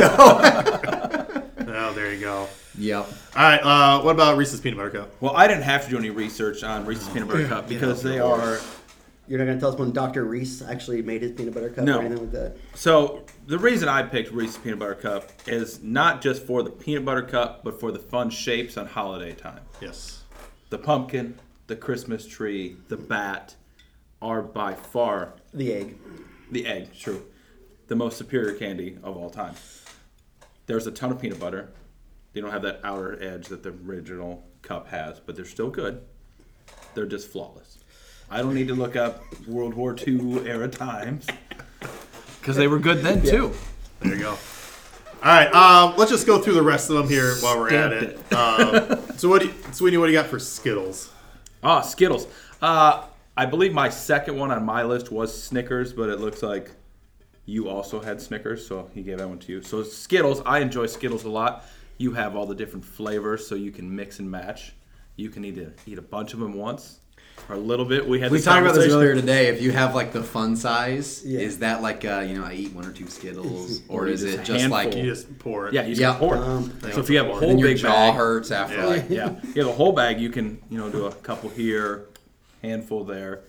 [1.74, 2.48] Oh, there you go.
[2.78, 3.06] yep.
[3.34, 3.58] All right.
[3.60, 5.10] Uh, what about Reese's peanut butter cup?
[5.20, 8.18] Well, I didn't have to do any research on Reese's Peanut Butter Cup because they
[8.20, 8.58] are.
[9.28, 10.24] You're not going to tell us when Dr.
[10.24, 11.98] Reese actually made his peanut butter cup No.
[11.98, 12.56] or anything like that?
[12.74, 17.04] So the reason I picked Reese's Peanut Butter Cup is not just for the peanut
[17.04, 19.58] butter cup, but for the fun shapes on holiday time.
[19.80, 20.22] Yes.
[20.70, 23.56] The pumpkin, the Christmas tree, the bat
[24.22, 25.96] are by far The egg.
[26.52, 27.24] the egg, true,
[27.88, 29.56] the most superior candy of all time.
[30.66, 31.70] There's a ton of peanut butter.
[32.32, 36.02] They don't have that outer edge that the original cup has, but they're still good.
[36.94, 37.78] They're just flawless.
[38.30, 41.26] I don't need to look up World War II era times
[42.40, 43.52] because they were good then too.
[44.00, 44.30] There you go.
[44.30, 44.38] All
[45.32, 45.52] right.
[45.54, 48.36] Um, let's just go through the rest of them here while we're at Stamped it.
[48.36, 49.96] Um, so what, do you, Sweeney?
[49.96, 51.10] What do you got for Skittles?
[51.62, 52.26] Ah, Skittles.
[52.60, 56.70] Uh, I believe my second one on my list was Snickers, but it looks like
[57.46, 59.62] you also had Snickers, so he gave that one to you.
[59.62, 61.64] So Skittles, I enjoy Skittles a lot.
[61.98, 64.74] You have all the different flavors, so you can mix and match.
[65.16, 66.98] You can either eat a bunch of them once
[67.48, 68.06] or a little bit.
[68.06, 69.46] We had We talked about this earlier today.
[69.46, 71.40] If you have like the fun size, Yeah.
[71.40, 74.22] is that like uh, you know I eat one or two Skittles, or Or is
[74.22, 74.94] just it a just like.
[74.94, 75.74] You just pour it.
[75.74, 76.12] Yeah, you just Yeah.
[76.12, 76.18] yeah.
[76.18, 76.40] pour it.
[76.40, 78.86] Um, so if you have a whole and your big jaw bag, hurts after Yeah.
[78.86, 80.20] like yeah, you have a whole bag.
[80.20, 82.06] You can you know do a couple here,
[82.62, 83.44] handful there,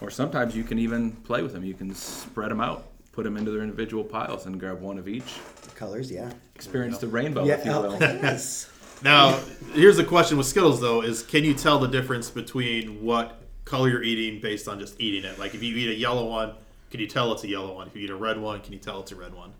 [0.00, 1.62] or sometimes you can even play with them.
[1.64, 5.06] You can spread them out, put them into their individual piles, and grab one of
[5.06, 5.38] each.
[5.74, 6.32] Colors, yeah.
[6.54, 7.54] Experience the rainbow, yeah.
[7.54, 7.98] if you oh, will.
[8.00, 8.70] yes.
[9.02, 9.40] Now,
[9.74, 13.88] here's the question with Skittles though: is can you tell the difference between what color
[13.88, 15.38] you're eating based on just eating it?
[15.38, 16.54] Like if you eat a yellow one,
[16.90, 17.86] can you tell it's a yellow one?
[17.86, 19.52] If you eat a red one, can you tell it's a red one?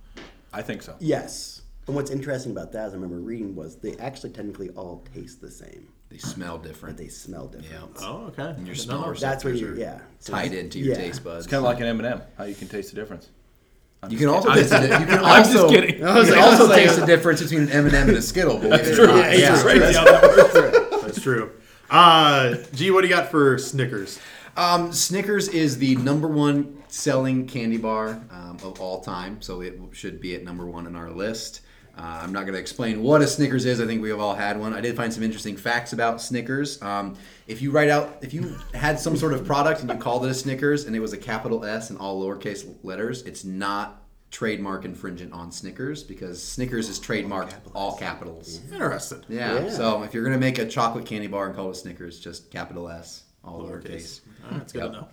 [0.52, 0.96] I think so.
[1.00, 1.62] Yes.
[1.86, 5.40] And what's interesting about that, as I remember reading, was they actually technically all taste
[5.40, 6.96] the same, they smell but different.
[6.96, 7.96] they smell different.
[7.96, 8.06] Yeah.
[8.06, 8.50] Oh, okay.
[8.50, 9.08] And Your Didn't smell know.
[9.08, 10.00] receptors That's where you, are yeah.
[10.20, 11.00] So tied into your yeah.
[11.00, 11.46] taste buds.
[11.46, 12.22] It's kind of like an M&M.
[12.38, 13.30] How you can taste the difference.
[14.02, 14.68] I'm You can also kidding.
[14.68, 15.94] taste the, you can I'm just also, kidding.
[15.94, 18.56] You can also taste the difference between an M and m and a Skittle.
[18.56, 19.16] Or true.
[19.16, 19.62] Yeah.
[19.62, 20.98] crazy how that.
[21.02, 21.52] That's true.
[21.88, 24.18] Uh, G, what do you got for Snickers?
[24.56, 29.78] Um, Snickers is the number one selling candy bar um, of all time, so it
[29.92, 31.62] should be at number one on our list.
[31.96, 33.81] Uh, I'm not going to explain what a Snickers is.
[33.81, 34.72] I think we have all had one.
[34.72, 36.81] I did find some interesting facts about Snickers.
[36.83, 40.24] Um, if you write out, if you had some sort of product and you called
[40.24, 44.02] it a Snickers and it was a capital S and all lowercase letters, it's not
[44.31, 48.61] trademark infringent on Snickers because Snickers is trademarked all capitals.
[48.72, 49.22] Interesting.
[49.28, 49.64] Yeah.
[49.64, 49.70] Yeah.
[49.70, 52.88] So if you're gonna make a chocolate candy bar and call it Snickers, just capital
[52.88, 54.20] S, all lowercase.
[54.50, 54.92] That's good Yep.
[54.92, 55.09] to know.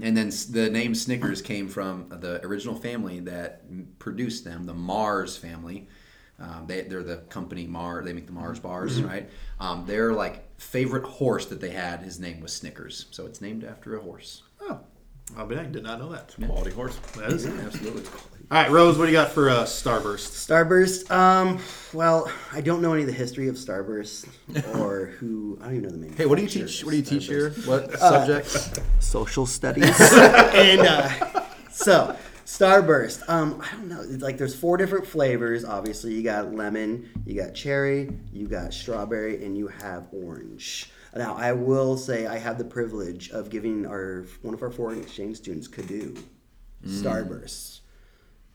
[0.00, 3.62] And then the name Snickers came from the original family that
[3.98, 5.86] produced them, the Mars family.
[6.38, 8.04] Um, they, they're the company Mars.
[8.04, 9.28] They make the Mars bars, right?
[9.60, 13.64] Um, their like favorite horse that they had, his name was Snickers, so it's named
[13.64, 14.42] after a horse.
[14.60, 14.80] Oh,
[15.36, 16.34] I mean, I did not know that.
[16.46, 16.96] Quality horse.
[17.16, 17.46] That is.
[17.46, 18.02] Absolutely.
[18.50, 20.32] All right, Rose, what do you got for uh, Starburst?
[20.46, 21.10] Starburst.
[21.10, 21.58] Um,
[21.94, 24.28] well, I don't know any of the history of Starburst
[24.76, 25.58] or who.
[25.62, 26.14] I don't even know the name.
[26.14, 26.84] Hey, what do you teach?
[26.84, 27.26] What do you teach Starburst.
[27.26, 27.50] here?
[27.64, 28.70] What subjects?
[29.00, 29.98] Social studies.
[30.12, 32.14] and uh, so,
[32.44, 33.28] Starburst.
[33.28, 34.02] Um, I don't know.
[34.02, 35.64] It's like there's four different flavors.
[35.64, 40.90] Obviously, you got lemon, you got cherry, you got strawberry, and you have orange.
[41.16, 45.00] Now, I will say I have the privilege of giving our one of our foreign
[45.00, 46.16] exchange students Cadu
[46.84, 47.80] Starburst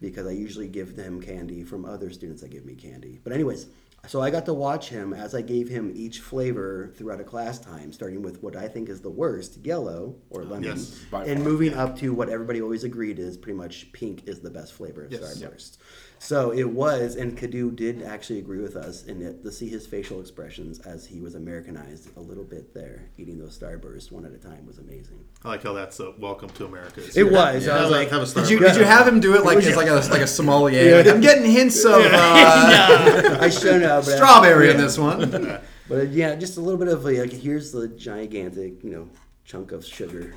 [0.02, 3.20] because I usually give them candy from other students that give me candy.
[3.24, 3.68] But anyways,
[4.08, 7.60] so I got to watch him as I gave him each flavor throughout a class
[7.60, 11.50] time, starting with what I think is the worst, yellow or lemon, Yes, and far,
[11.50, 15.06] moving up to what everybody always agreed is pretty much pink is the best flavor
[15.06, 15.22] of Yes.
[15.22, 15.78] Starburst.
[16.22, 19.88] So it was, and Cadu did actually agree with us, and it, to see his
[19.88, 24.34] facial expressions as he was Americanized a little bit there, eating those Starbursts one at
[24.34, 25.24] a time was amazing.
[25.46, 27.02] I like how that's a welcome to America.
[27.16, 27.68] It was.
[27.70, 29.78] I was like, have a Did you, did you have him do it like just
[29.78, 31.02] like a like a sommelier?
[31.10, 35.60] I'm getting hints of uh, I should know, but strawberry in this one.
[35.90, 39.10] But uh, yeah, just a little bit of like here's the gigantic, you know,
[39.44, 40.36] chunk of sugar.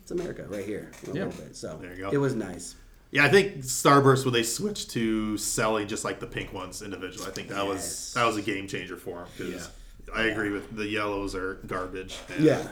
[0.00, 0.90] It's America right here.
[1.02, 1.24] A Yeah.
[1.26, 1.54] little bit.
[1.54, 2.10] So There you go.
[2.10, 2.74] it was nice.
[3.14, 7.28] Yeah, I think Starburst when they switched to selling just like the pink ones individually,
[7.28, 9.70] I think that was that was a game changer for them because
[10.12, 12.18] I agree with the yellows are garbage.
[12.34, 12.66] And Yeah.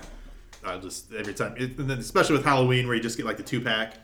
[0.65, 3.37] I just every time, it, and then especially with Halloween where you just get like
[3.37, 3.95] the two pack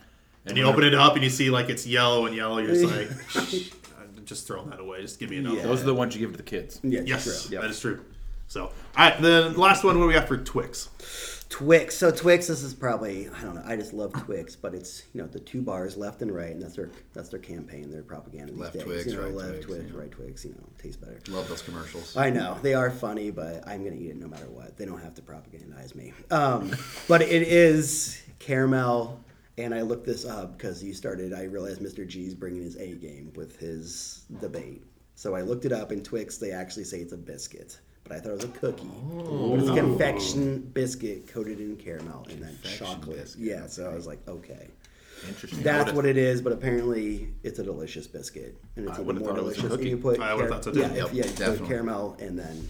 [0.45, 2.85] and you open it up and you see like it's yellow and yellow, you're just
[2.85, 3.09] like,
[3.49, 5.01] "Shh, I'm just throwing that away.
[5.01, 5.57] Just give me another.
[5.57, 5.61] Yeah.
[5.63, 6.79] one." Those are the ones you give to the kids.
[6.83, 7.53] Yeah, Yes, true.
[7.53, 7.61] Yep.
[7.63, 7.99] that is true.
[8.47, 9.97] So, all right, then the last one.
[9.97, 10.89] What do we got for Twix?
[11.49, 11.97] Twix.
[11.97, 13.63] So Twix, this is probably I don't know.
[13.65, 16.61] I just love Twix, but it's you know the two bars left and right, and
[16.61, 18.83] that's their that's their campaign, their propaganda these Left days.
[18.83, 20.45] Twix, you know, right left Twix, Twix, right Twix.
[20.45, 21.19] You know, tastes better.
[21.27, 22.15] Love those commercials.
[22.15, 24.77] I know they are funny, but I'm gonna eat it no matter what.
[24.77, 26.13] They don't have to propagandize me.
[26.29, 26.75] Um,
[27.07, 29.19] but it is caramel,
[29.57, 31.33] and I looked this up because you started.
[31.33, 32.07] I realized Mr.
[32.07, 34.83] G's bringing his A game with his debate.
[35.15, 38.19] So I looked it up, and Twix they actually say it's a biscuit, but I
[38.19, 38.89] thought it was a cookie.
[39.11, 43.17] But it's a confection biscuit coated in caramel and then chocolate.
[43.17, 44.67] biscuit, Yeah, so I was like, okay.
[45.27, 45.61] Interesting.
[45.63, 49.21] That's what it is, but apparently it's a delicious biscuit, and it's I even would've
[49.21, 49.71] more thought it was a delicious.
[49.73, 49.89] And cookie.
[49.89, 50.79] you put I would've car- thought so too.
[50.79, 51.57] yeah, Yep, if, yeah, you definitely.
[51.59, 52.69] put caramel and then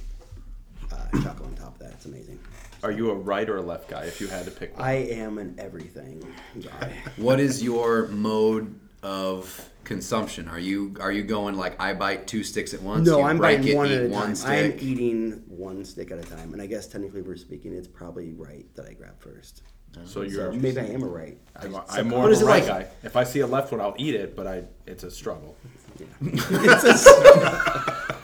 [0.91, 1.91] uh, chocolate on top of that.
[1.91, 2.39] It's amazing.
[2.81, 4.05] Are you a right or a left guy?
[4.05, 6.25] If you had to pick one, I am an everything
[6.61, 6.93] guy.
[7.17, 10.47] What is your mode of consumption?
[10.47, 13.07] Are you are you going like I bite two sticks at once?
[13.07, 14.35] no, You I'm biting it, one at a one time.
[14.35, 14.81] stick?
[14.81, 18.31] I'm eating one stick at a time, and I guess technically, we're speaking, it's probably
[18.33, 19.63] right that I grab first.
[19.95, 20.51] so So you're.
[20.53, 21.37] maybe I am a right.
[21.57, 22.87] I'm, I- I'm more of a right like- guy.
[23.03, 25.57] If I see a left one, I'll eat it, but I it's a struggle.
[26.21, 28.15] It's a-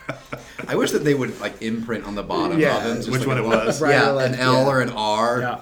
[0.67, 3.11] I wish that they would like imprint on the bottom Yeah, of them.
[3.11, 3.81] which like one a it was.
[3.81, 4.67] Right Yeah, left, an L yeah.
[4.67, 5.39] or an R.
[5.41, 5.61] Yeah.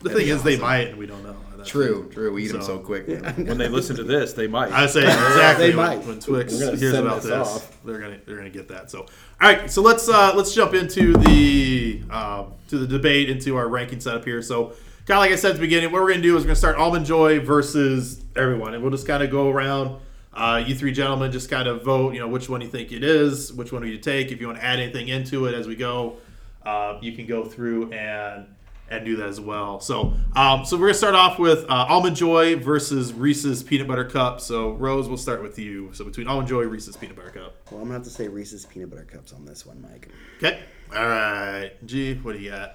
[0.00, 1.36] The thing is, they buy it and we don't know.
[1.62, 2.32] That's True, true.
[2.32, 3.06] We eat them So- so quick.
[3.36, 4.70] When they listen to this, they might.
[4.72, 6.06] I say exactly They when, might.
[6.06, 7.84] when Twix hears about this this, off.
[7.84, 8.90] they're gonna they're gonna get that.
[8.90, 9.08] So, all
[9.40, 14.00] right, so let's uh, let's jump into the um, to the debate into our ranking
[14.00, 14.42] setup here.
[14.42, 14.66] So,
[15.06, 16.56] kind of like I said at the beginning, what we're gonna do is we're gonna
[16.56, 20.00] start Almond Joy versus everyone, and we'll just kind of go around.
[20.34, 22.14] Uh, you three gentlemen just kind of vote.
[22.14, 24.32] You know which one you think it is, which one do you take.
[24.32, 26.16] If you want to add anything into it as we go,
[26.64, 28.46] uh, you can go through and
[28.90, 29.80] and do that as well.
[29.80, 34.04] So, um, so we're gonna start off with uh, Almond Joy versus Reese's Peanut Butter
[34.04, 34.40] Cup.
[34.40, 35.90] So, Rose, we'll start with you.
[35.94, 37.54] So, between Almond Joy, Reese's Peanut Butter Cup.
[37.70, 40.08] well, I'm gonna have to say Reese's peanut butter cups on this one, Mike.
[40.38, 40.60] Okay.
[40.94, 41.70] All right.
[41.86, 42.74] G, what do you got?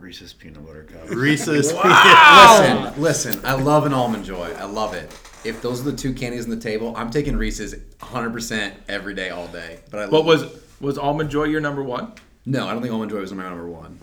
[0.00, 1.10] Reese's peanut butter cup.
[1.14, 1.72] Reese's.
[1.74, 2.92] wow.
[2.96, 3.40] Listen, listen.
[3.44, 4.50] I love an almond joy.
[4.58, 5.12] I love it.
[5.44, 9.30] If those are the two candies on the table, I'm taking Reese's 100% every day,
[9.30, 9.78] all day.
[9.90, 10.44] But I What was
[10.80, 12.12] was almond joy your number one?
[12.46, 13.98] no, I don't think almond joy was my number one.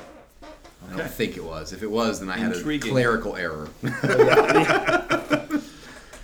[0.90, 1.74] I don't think it was.
[1.74, 3.70] If it was, then I had a clerical error.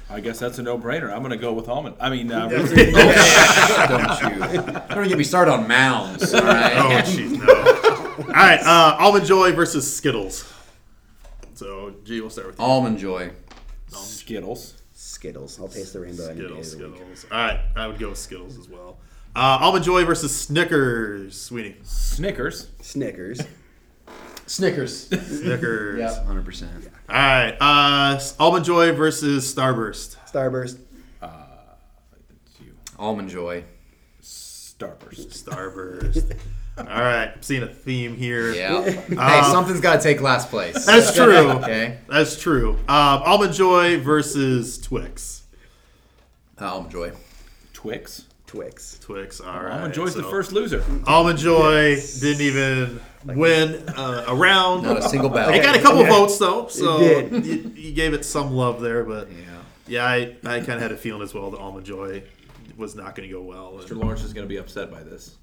[0.10, 1.12] I guess that's a no-brainer.
[1.12, 1.95] I'm gonna go with almond.
[1.99, 4.62] I mean, uh, don't you?
[4.95, 6.34] Don't get me started on mounds.
[6.36, 8.23] All Oh, jeez, no.
[8.28, 8.60] All right.
[8.62, 10.54] Uh, Almond Joy versus Skittles.
[11.56, 12.65] So, G, we'll start with you.
[12.65, 13.32] Almond joy.
[13.88, 14.76] Skittles.
[14.93, 15.60] Skittles.
[15.60, 16.95] I'll taste the rainbow any day of Skittles, the week.
[16.97, 17.26] Skittles.
[17.32, 17.60] All right.
[17.76, 18.97] I would go with Skittles as well.
[19.36, 21.39] Uh, Almond Joy versus Snickers.
[21.39, 21.76] Sweeney.
[21.84, 22.67] Snickers.
[22.82, 23.41] Snickers.
[24.45, 25.08] Snickers.
[25.08, 25.99] Snickers.
[25.99, 26.86] yeah, 100%.
[27.10, 27.58] All right.
[27.60, 30.17] Uh, Almond Joy versus Starburst.
[30.32, 30.77] Starburst.
[31.21, 32.97] It's.
[32.97, 33.63] Almond joy.
[34.21, 35.43] Starburst.
[35.43, 36.38] Starburst.
[36.77, 37.32] All right.
[37.36, 38.53] I'm seeing a theme here.
[38.53, 38.82] Yeah.
[38.89, 40.86] hey, something's got to take last place.
[40.86, 41.51] That's true.
[41.51, 41.97] Okay.
[42.08, 42.73] That's true.
[42.88, 45.43] Um, Almond Joy versus Twix.
[46.60, 47.12] Almond joy.
[47.73, 48.25] Twix.
[48.47, 48.99] Twix.
[48.99, 49.41] Twix.
[49.41, 49.73] All right.
[49.73, 50.84] Almond joy's the so first loser.
[51.06, 54.83] Almond Joy didn't even win uh, a round.
[54.83, 55.62] Not a single It ballot.
[55.63, 56.09] got a couple Yeah.
[56.09, 59.03] votes though, so It You, you gave it some love there.
[59.03, 59.38] But Yeah.
[59.88, 62.23] yeah, I, I kind of had a feeling as well that Almond Joy
[62.77, 63.73] was not going to go well.
[63.81, 63.95] Mr.
[63.95, 65.36] Lawrence is gonna be upset by this.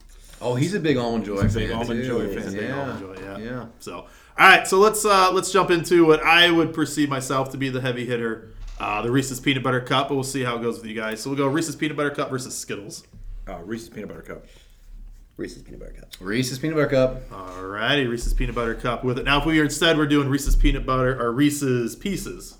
[0.42, 1.78] Oh, he's a big almond joy He's a big fan.
[1.78, 2.02] Almond.
[2.04, 2.42] Joy fan.
[2.44, 2.80] He's big Yeah.
[2.80, 3.38] Almond Joy, yeah.
[3.38, 3.64] Yeah.
[3.78, 4.06] So, all
[4.38, 7.80] right, so let's uh, let's jump into what I would perceive myself to be the
[7.82, 8.48] heavy hitter
[8.80, 11.20] Uh, the Reese's Peanut Butter Cup, but we'll see how it goes with you guys.
[11.20, 13.04] So we'll go Reese's Peanut Butter Cup versus Skittles.
[13.46, 14.46] Uh, Reese's peanut butter cup.
[15.40, 16.08] Reese's peanut butter cup.
[16.20, 17.22] Reese's peanut butter cup.
[17.32, 19.24] All righty, Reese's Peanut Butter Cup with it.
[19.24, 22.58] Now, if we instead we're doing Reese's Peanut Butter or Reese's Pieces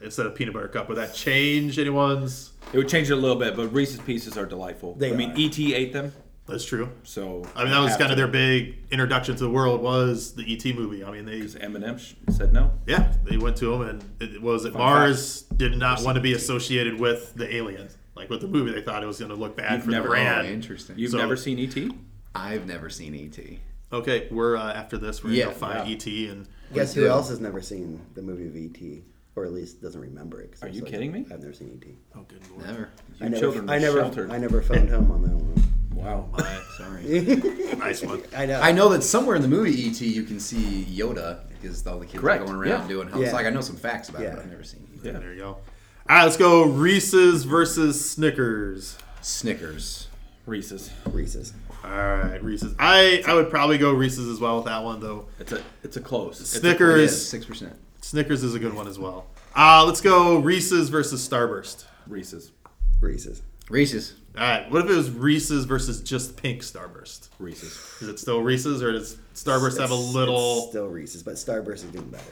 [0.00, 2.52] instead of Peanut Butter Cup, would that change anyone's?
[2.72, 4.94] It would change it a little bit, but Reese's Pieces are delightful.
[4.94, 5.34] They I mean, are.
[5.38, 6.12] ET ate them,
[6.46, 6.88] That's true.
[7.04, 10.32] so I mean, that was have kind of their big introduction to the world was
[10.34, 11.04] the ET movie.
[11.04, 11.98] I mean, they Because M&M
[12.30, 12.72] said no.
[12.86, 16.22] yeah they went to him and it was it Fun Mars did not want to
[16.22, 17.96] be associated with the aliens.
[18.14, 20.04] Like with the movie, they thought it was going to look bad You've for never-
[20.04, 20.46] the brand.
[20.46, 20.98] Oh, interesting.
[20.98, 21.92] You've So- never seen E ET?
[22.36, 23.58] I've never seen E ET.
[23.92, 25.22] Okay, we're uh, after this.
[25.22, 25.96] We're Yeah, gonna go find yeah.
[25.96, 29.04] ET and Guess who else has never seen the movie of E.T.
[29.36, 30.50] or at least doesn't remember it?
[30.52, 31.24] 'cause Are it was you like- kidding me?
[31.30, 31.94] I've never seen E.T.
[32.16, 32.88] oh good lord, Never.
[33.20, 34.30] I You never, children I are never, sheltered.
[34.32, 35.62] I never phoned home on that one.
[35.94, 36.28] Wow.
[36.32, 37.36] my Sorry.
[37.78, 38.22] nice one.
[38.36, 38.60] I know.
[38.60, 42.06] I know that somewhere in the movie ET you can see Yoda because all the
[42.06, 42.88] kids Correct, are going around yeah.
[42.88, 43.20] doing help.
[43.20, 43.26] Yeah.
[43.26, 44.34] It's like I know some facts about it, Yeah.
[44.34, 45.06] but I've never seen it.
[45.06, 45.12] Yeah.
[45.20, 45.46] There you go.
[45.48, 45.60] All
[46.08, 46.64] right, let's go.
[46.64, 48.98] Reese's versus Snickers.
[49.22, 50.08] Snickers.
[50.44, 50.90] Reese's.
[51.10, 51.52] Reese's.
[51.84, 52.74] All right, Reese's.
[52.78, 55.26] I I would probably go Reese's as well with that one though.
[55.38, 56.38] It's a it's a close.
[56.48, 57.28] Snickers.
[57.28, 57.74] Six percent.
[58.00, 59.26] Snickers is a good one as well.
[59.54, 61.84] Uh, let's go Reese's versus Starburst.
[62.06, 62.52] Reese's.
[63.00, 63.42] Reese's.
[63.70, 64.14] Reese's.
[64.36, 67.28] All right, what if it was Reese's versus just pink Starburst?
[67.38, 67.72] Reese's.
[68.02, 70.58] Is it still Reese's or does Starburst have a It's- little?
[70.58, 72.24] it's still Reese's, but Starburst is doing better.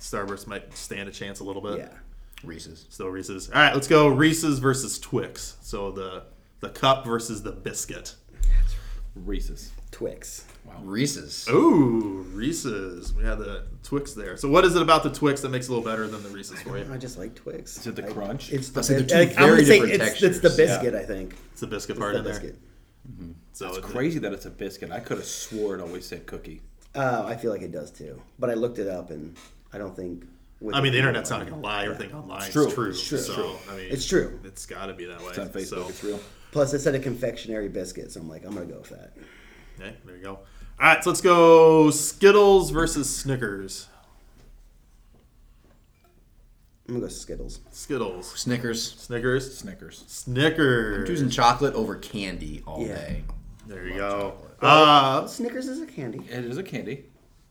[0.00, 1.78] Starburst might stand a chance a little bit.
[1.78, 1.88] Yeah.
[2.42, 2.86] Reese's.
[2.90, 3.48] Still Reese's.
[3.50, 5.56] All right, let's go Reese's versus Twix.
[5.62, 6.24] So the
[6.60, 8.14] the cup versus the biscuit.
[9.14, 9.70] Reese's.
[9.90, 10.44] Twix.
[10.64, 10.74] Wow.
[10.82, 11.46] Reese's.
[11.48, 13.12] Ooh, Reese's.
[13.14, 14.36] We had the Twix there.
[14.36, 16.30] So what is it about the Twix that makes it a little better than the
[16.30, 16.86] Reese's for you?
[16.92, 17.78] I just like Twix.
[17.78, 18.52] Is it the I- crunch?
[18.52, 20.48] It's the I'll say they're two like, I'm gonna very say different it's, it's the
[20.48, 20.56] textures.
[20.56, 20.94] biscuit.
[20.94, 21.36] I think.
[21.52, 22.32] It's the biscuit It's part the in there.
[22.34, 22.58] biscuit.
[23.52, 24.90] So It's it- crazy that it's a biscuit.
[24.90, 26.60] I could have swore it always said cookie.
[26.94, 29.36] Uh, I feel like it does too, but I looked it up and
[29.72, 30.24] I don't think.
[30.60, 31.84] with I mean, the internet's not gonna lie.
[31.84, 32.70] Everything online is true.
[32.70, 32.90] true.
[32.90, 33.18] It's true.
[33.18, 34.40] So I mean, It's true.
[34.44, 35.28] It's got to be that way.
[35.28, 35.66] It's on Facebook.
[35.68, 36.20] So, It's real.
[36.54, 39.12] Plus, it said a confectionery biscuit, so I'm like, I'm gonna go with that.
[39.76, 40.30] okay, there you go.
[40.34, 40.38] All
[40.78, 43.88] right, so let's go Skittles versus Snickers.
[46.86, 47.58] I'm gonna go Skittles.
[47.72, 48.92] Skittles, Snickers.
[48.92, 50.04] Snickers, Snickers.
[50.06, 50.98] Snickers.
[51.00, 52.94] I'm choosing chocolate over candy all Yeah.
[52.94, 53.24] day.
[53.66, 54.34] There you go.
[54.62, 56.20] Uh, Uh, Snickers is a candy.
[56.30, 57.06] It is a candy.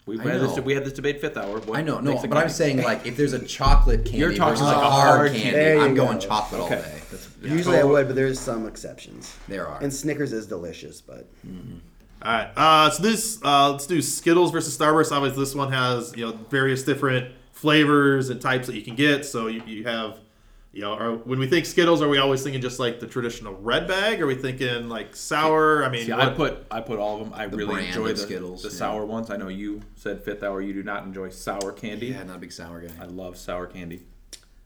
[0.06, 0.60] We've had this.
[0.60, 1.60] We had this debate fifth hour.
[1.60, 4.18] What I know, no, makes a but I'm saying like if there's a chocolate candy
[4.20, 5.58] You're talking versus like a a hard hard candy, candy.
[5.58, 6.26] There you I'm going go.
[6.26, 6.82] chocolate all Okay.
[6.82, 7.02] day.
[7.10, 9.36] That's, Usually I would, but there's some exceptions.
[9.48, 9.82] There are.
[9.82, 11.28] And Snickers is delicious, but
[12.22, 12.50] all right.
[12.56, 15.12] Uh, so this uh, let's do Skittles versus Starburst.
[15.12, 19.26] Obviously, this one has you know various different flavors and types that you can get.
[19.26, 20.20] So you, you have.
[20.74, 23.54] You know, are, when we think Skittles, are we always thinking just like the traditional
[23.54, 24.20] red bag?
[24.22, 25.86] Are we thinking like sour?
[25.86, 27.34] I mean, See, what- I put I put all of them.
[27.34, 28.76] I really enjoy the, Skittles, the yeah.
[28.76, 29.30] sour ones.
[29.30, 32.08] I know you said fifth hour you do not enjoy sour candy.
[32.08, 32.92] yeah, not a big sour guy.
[33.00, 34.02] I love sour candy.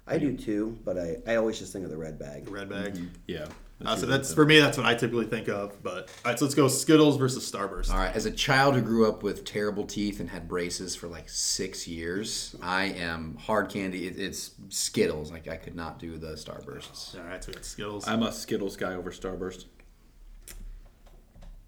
[0.08, 0.80] I do too.
[0.86, 2.46] But I, I always just think of the red bag.
[2.46, 2.94] the red bag.
[2.94, 3.08] Mm-hmm.
[3.28, 3.48] Yeah.
[3.86, 4.60] Uh, so that's for me.
[4.60, 5.84] That's what I typically think of.
[5.84, 7.92] But all right, so let's go Skittles versus Starburst.
[7.92, 11.08] All right, as a child who grew up with terrible teeth and had braces for
[11.08, 14.08] like six years, I am hard candy.
[14.08, 15.32] It, it's Skittles.
[15.32, 17.18] Like I could not do the Starbursts.
[17.20, 18.08] All right, so we got Skittles.
[18.08, 19.66] I'm a Skittles guy over Starburst.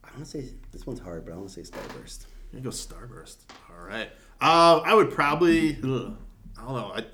[0.03, 2.25] I want to say this one's hard, but I want to say Starburst.
[2.51, 3.37] You go Starburst.
[3.69, 4.09] All right.
[4.41, 5.77] Uh, I would probably.
[5.83, 6.17] Ugh,
[6.57, 6.91] I don't know.
[6.95, 7.05] I,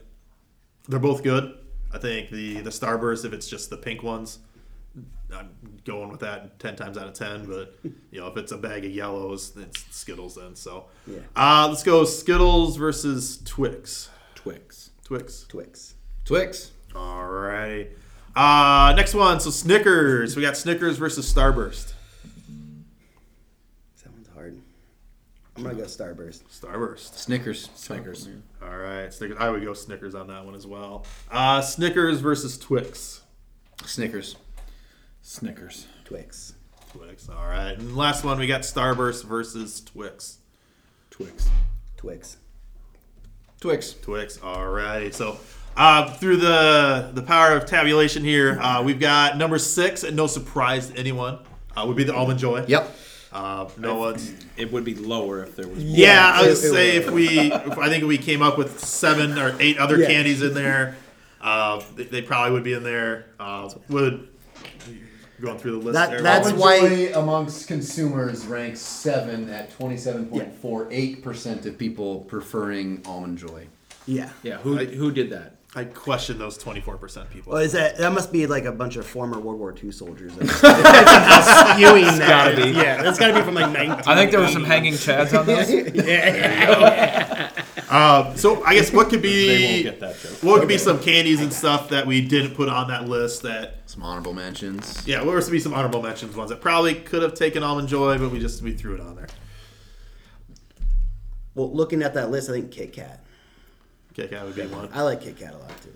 [0.88, 1.58] they're both good.
[1.92, 4.40] I think the the Starburst, if it's just the pink ones,
[5.34, 5.50] I'm
[5.86, 7.46] going with that ten times out of ten.
[7.46, 7.78] But
[8.12, 10.56] you know, if it's a bag of yellows, it's Skittles then.
[10.56, 11.20] So, Yeah.
[11.36, 14.10] uh, let's go Skittles versus Twix.
[14.36, 14.92] Twix.
[15.04, 15.46] Twix.
[15.48, 15.96] Twix.
[16.26, 16.72] Twix.
[16.96, 17.90] All right.
[18.36, 19.40] Uh, next one.
[19.40, 20.36] So Snickers.
[20.36, 21.94] We got Snickers versus Starburst.
[24.04, 24.60] That one's hard.
[25.56, 26.44] I'm gonna go Starburst.
[26.52, 27.16] Starburst.
[27.18, 27.70] Snickers.
[27.76, 28.28] Snickers.
[28.62, 29.38] All right, Snickers.
[29.40, 31.06] I would go Snickers on that one as well.
[31.32, 33.22] Uh, Snickers versus Twix.
[33.86, 34.36] Snickers.
[35.30, 35.88] Snickers.
[36.06, 36.54] Twix.
[36.94, 37.28] Twix.
[37.30, 40.38] All right, and last one we got Starburst versus Twix.
[41.10, 41.50] Twix.
[41.98, 42.38] Twix.
[43.60, 43.94] Twix.
[43.94, 44.40] Twix.
[44.44, 45.12] All right.
[45.16, 45.40] So
[45.76, 50.28] uh, through the the power of tabulation here, uh, we've got number six, and no
[50.28, 51.40] surprise to anyone,
[51.76, 52.64] uh, would be the almond joy.
[52.68, 52.96] Yep.
[53.34, 54.32] Uh, no one's.
[54.58, 55.80] It would be lower if there was.
[55.84, 55.88] more.
[55.98, 57.08] Yeah, I would it say would.
[57.08, 60.06] if we, if I think we came up with seven or eight other Yeah.
[60.08, 60.96] candies in there,
[61.42, 63.26] uh, they, they probably would be in there.
[63.40, 64.30] Uh, would
[65.42, 66.22] going through the list That- there.
[66.22, 71.78] that's Almond why- Joy amongst consumers ranks seven at twenty-seven point four eight percent of
[71.78, 73.68] people preferring almond joy.
[74.08, 74.30] Yeah.
[74.44, 74.58] Yeah.
[74.58, 75.52] Who who did that?
[75.78, 77.52] I question those twenty four percent people.
[77.52, 80.34] Well, is that that must be like a bunch of former World War II soldiers.
[80.36, 82.28] That's somehow skewing that.
[82.30, 82.70] gotta be.
[82.70, 84.04] Yeah, that's got to be from like 19.
[84.08, 85.68] I think there were some hanging chads on those.
[85.70, 87.35] All
[87.96, 90.44] Um, so I guess what could be They won't get that joke.
[90.44, 93.80] what could be some candies and stuff that we didn't put on that list that
[93.86, 95.06] Some honorable mentions.
[95.08, 97.88] yeah, what were to be some honorable mentions ones that probably could have taken almond
[97.88, 99.28] joy, but we just we threw it on there.
[101.54, 103.24] Well, looking at that list, I think Kit Kat.
[104.14, 104.90] Kit Kat would be one.
[104.94, 105.90] I like Kit Kat a lot too.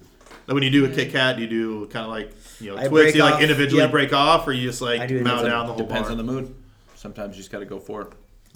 [0.47, 2.77] Like when you do a Kit Kat, do you do kind of like you know
[2.81, 3.15] I Twix?
[3.15, 3.91] You like off- individually yep.
[3.91, 6.11] break off, or you just like I do mow down the whole Depends bar?
[6.11, 6.53] on the mood.
[6.95, 8.07] Sometimes you just got to go for it.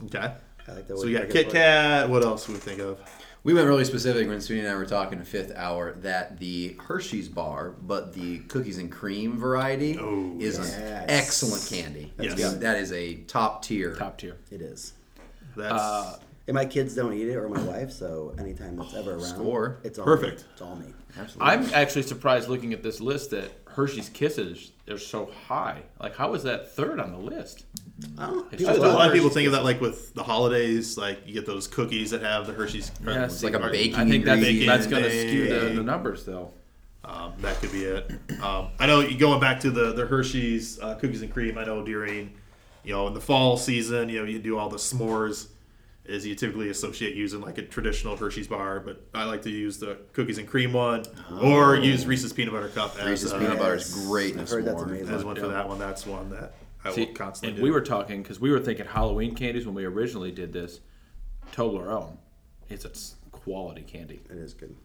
[0.06, 0.34] okay.
[0.68, 1.54] I like the So we you got break it Kit.
[1.54, 2.10] Kat.
[2.10, 2.98] What else do we think of?
[3.46, 6.78] We went really specific when Sweeney and I were talking in fifth hour that the
[6.80, 10.78] Hershey's bar, but the cookies and cream variety Oh, is yes.
[10.78, 12.14] an excellent candy.
[12.20, 12.42] Yes.
[12.42, 13.96] I that is a top tier.
[13.96, 14.38] Top tier.
[14.50, 14.94] It is.
[15.58, 19.12] That's Uh, And my kids don't eat it, or my wife, so anytime it's ever
[19.12, 19.78] around, score.
[19.84, 20.40] it's all Perfect.
[20.42, 20.46] Me.
[20.54, 20.94] It's all me.
[21.18, 21.54] Absolutely.
[21.54, 25.82] I'm actually surprised looking at this list that Hershey's Kisses they're so high.
[26.00, 27.64] Like, how is that third on the list?
[28.18, 30.24] Oh, It's people a love lot of people Hershey's think of that like with the
[30.24, 32.92] holidays, like you get those cookies that have the Hershey's.
[33.06, 34.68] or Yeah, It's like a or- baking I think that's, ingredient.
[34.68, 36.52] that's going to skew the, the numbers, though.
[37.06, 38.12] Um, that could be it.
[38.42, 41.58] Um, I know going back to the the Hershey's uh, cookies and cream.
[41.58, 42.34] I know during
[42.84, 45.48] you know in the fall season, you know you do all the s'mores.
[46.06, 49.78] Is you typically associate using like a traditional Hershey's bar, but I like to use
[49.80, 51.06] the cookies and cream one,
[51.42, 54.42] or use Reese's peanut butter cup as Reese's uh, peanut butter is great in a
[54.42, 55.08] I've heard that's amazing.
[55.16, 55.80] as one for that one.
[55.80, 57.64] That's one that I See, will constantly and do.
[57.64, 60.82] we were talking because we were thinking Halloween candies when we originally did this.
[61.54, 62.18] Toblerone,
[62.70, 64.76] it's a s- quality candy, It is good.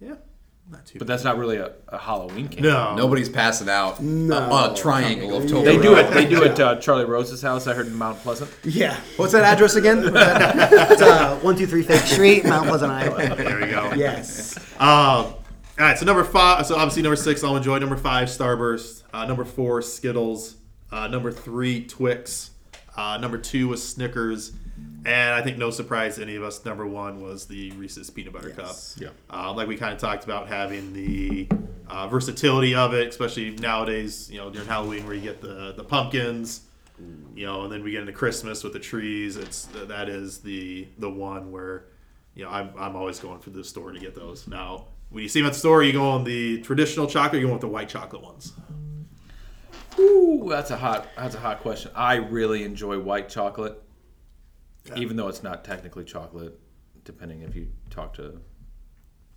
[0.00, 0.14] yeah,
[0.70, 0.98] not too.
[0.98, 2.68] but that's not really a, a Halloween candy.
[2.68, 4.36] no, Nobody's passing out No.
[4.36, 5.64] a, a triangle of Toblerone.
[5.64, 6.10] They do it.
[6.12, 6.60] They do it.
[6.60, 7.66] Uh, Charlie Rose's house.
[7.66, 8.50] I heard in Mount Pleasant.
[8.64, 8.98] Yeah.
[9.16, 9.98] What's that address again?
[10.14, 13.34] It's uh, 123 Fake Street, Mount Pleasant, Iowa.
[13.36, 13.92] There we go.
[13.94, 14.58] Yes.
[14.78, 15.34] Um, all
[15.86, 16.64] right, so number five.
[16.66, 17.78] So obviously number six, almond joy.
[17.78, 19.02] Number five, Starburst.
[19.12, 20.56] Uh, number four, Skittles.
[20.92, 22.50] Uh, number three, Twix.
[22.96, 24.52] Uh, number two was Snickers,
[25.04, 28.32] and I think no surprise to any of us, number one was the Reese's Peanut
[28.32, 28.94] Butter Yes.
[28.94, 29.02] Cup.
[29.02, 29.36] Yeah.
[29.36, 31.48] Uh, like we kind of talked about having the
[31.88, 34.30] uh, versatility of it, especially nowadays.
[34.30, 36.62] You know, during Halloween where you get the the pumpkins.
[37.36, 39.36] You know, and then we get into Christmas with the trees.
[39.36, 41.84] It's that is the the one where
[42.34, 44.46] you know, I'm, I'm always going for the store to get those.
[44.48, 47.46] Now, when you see them at the store, you go on the traditional chocolate, you
[47.46, 48.52] go with the white chocolate ones.
[49.98, 51.08] Ooh, that's a hot.
[51.16, 51.90] That's a hot question.
[51.94, 53.80] I really enjoy white chocolate,
[54.96, 56.58] even though it's not technically chocolate,
[57.04, 58.40] depending if you talk to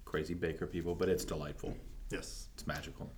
[0.05, 0.95] crazy baker people.
[0.95, 1.75] But it's delightful.
[2.09, 2.47] Yes.
[2.55, 3.11] It's magical.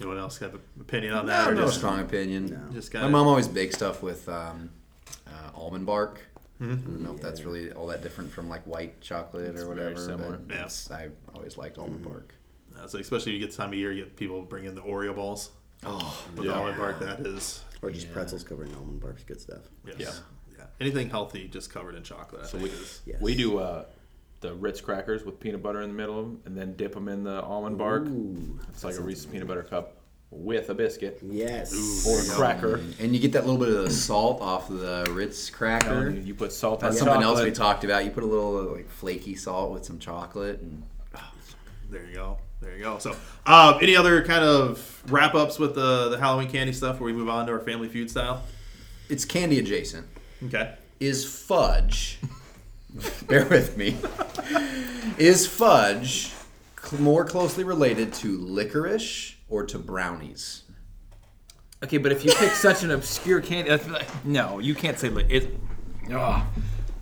[0.00, 1.44] Anyone else have an opinion on that?
[1.44, 2.68] have or no just, strong opinion.
[2.72, 4.70] just got My mom always bakes stuff with um,
[5.26, 6.20] uh, almond bark.
[6.58, 6.72] Hmm?
[6.72, 9.68] I don't know if that's really all that different from like white chocolate or very
[9.68, 9.96] whatever.
[9.96, 10.36] similar.
[10.36, 10.68] but Yeah.
[10.96, 12.34] I always liked almond bark.
[12.78, 14.74] uh, so especially when you get the time of year, you get people bring in
[14.76, 15.50] the Oreo balls
[15.84, 16.52] Oh, with Yeah.
[16.52, 16.98] almond bark.
[17.00, 19.24] That is, Or just pretzels covered in almond bark.
[19.26, 19.62] Good stuff.
[19.86, 19.96] yes.
[19.98, 20.12] Yeah.
[20.78, 20.84] Yeah.
[20.86, 23.00] Anything healthy just covered in chocolate, I think we- is.
[23.06, 23.20] Yes.
[23.20, 23.84] We do uh,
[24.40, 27.08] the Ritz crackers with peanut butter in the middle of them, and then dip them
[27.08, 28.04] in the almond bark.
[28.06, 29.94] Ooh, It's like a Reese's peanut butter cup
[30.30, 32.06] with a biscuit Yes.
[32.06, 32.80] or a cracker.
[33.00, 36.08] and you get that little bit of the salt off the Ritz cracker.
[36.08, 38.04] And you put salt on That's something else we talked about.
[38.04, 40.82] You put a little like flaky salt with some chocolate, and
[41.90, 42.38] There you go.
[42.60, 42.98] There you go.
[42.98, 43.16] So,
[43.46, 47.12] um, any other kind of wrap ups with the, the Halloween candy stuff where we
[47.18, 48.42] move on to our family feud style?
[49.08, 50.06] it's candy adjacent.
[50.44, 50.74] Okay.
[51.00, 52.18] Is fudge?
[53.26, 53.96] bear with me.
[55.18, 56.32] Is fudge
[56.82, 60.62] cl- more closely related to licorice or to brownies?
[61.82, 65.08] Okay, but if you pick such an obscure candy, that's like, no, you can't say
[65.08, 65.56] li- it.
[66.12, 66.42] ugh.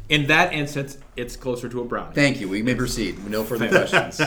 [0.08, 2.14] In that instance, it's closer to a brownie.
[2.14, 2.48] Thank you.
[2.48, 3.26] We may proceed.
[3.28, 4.20] No further questions.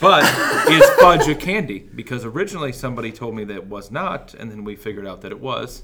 [0.00, 0.22] But
[0.70, 1.80] is fudge a candy?
[1.80, 5.32] Because originally somebody told me that it was not, and then we figured out that
[5.32, 5.82] it was.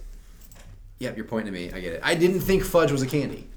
[0.98, 1.72] Yep, you're pointing to me.
[1.72, 2.00] I get it.
[2.02, 3.48] I didn't think fudge was a candy.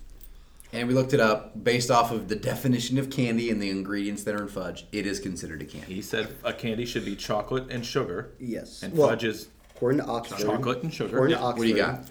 [0.74, 4.24] And we looked it up based off of the definition of candy and the ingredients
[4.24, 4.86] that are in fudge.
[4.92, 5.94] It is considered a candy.
[5.94, 8.32] He said a candy should be chocolate and sugar.
[8.40, 8.84] Yes.
[8.84, 11.16] And Well, fudge is According to Oxford, chocolate and sugar.
[11.16, 11.38] According Yeah.
[11.38, 12.06] to Oxford, What do you got?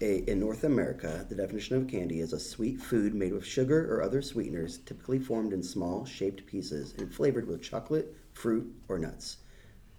[0.00, 3.94] A, in North America, the definition of candy is a sweet food made with sugar
[3.94, 8.98] or other sweeteners, typically formed in small, shaped pieces and flavored with chocolate, fruit, or
[8.98, 9.36] nuts.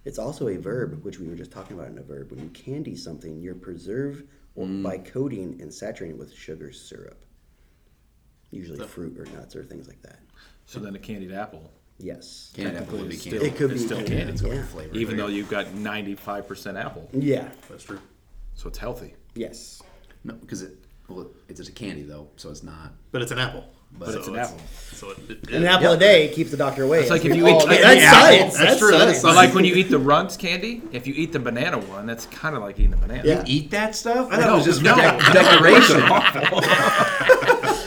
[0.05, 2.31] It's also a verb, which we were just talking about in a verb.
[2.31, 4.23] When you candy something, you're preserve
[4.55, 4.83] or Mm.
[4.83, 7.25] by coating and saturating with sugar syrup.
[8.51, 10.19] Usually fruit or nuts or things like that.
[10.65, 12.51] So then a candied apple, Yes.
[12.55, 13.45] Candy apple would be Technically, candy.
[13.47, 14.11] It could It's be still candy.
[14.15, 14.33] candy.
[14.33, 14.65] It's got Yeah.
[14.65, 14.95] flavor.
[14.95, 15.25] even there.
[15.27, 17.07] though you've got 95% apple.
[17.13, 17.51] Yeah.
[17.69, 17.99] That's true.
[18.55, 19.15] So it's healthy.
[19.35, 19.81] Yes.
[20.25, 20.77] no, because it
[21.09, 22.93] well, it's a candy though, so it's not.
[23.11, 23.72] But it's an apple.
[23.97, 24.57] But it's an apple.
[24.93, 27.01] So it, it, An apple a day keeps the doctor away.
[27.01, 28.19] It's like if you eat oh, candy That's apple.
[28.19, 28.53] science.
[28.57, 29.23] That's That's true, that is science.
[29.23, 32.25] But like when you eat the Runts candy, if you eat the banana one, that's
[32.27, 33.23] kind of like eating a banana.
[33.25, 33.43] Yeah.
[33.45, 34.29] Eat that stuff?
[34.31, 34.95] I No, thought it was just no.
[35.33, 36.03] decoration.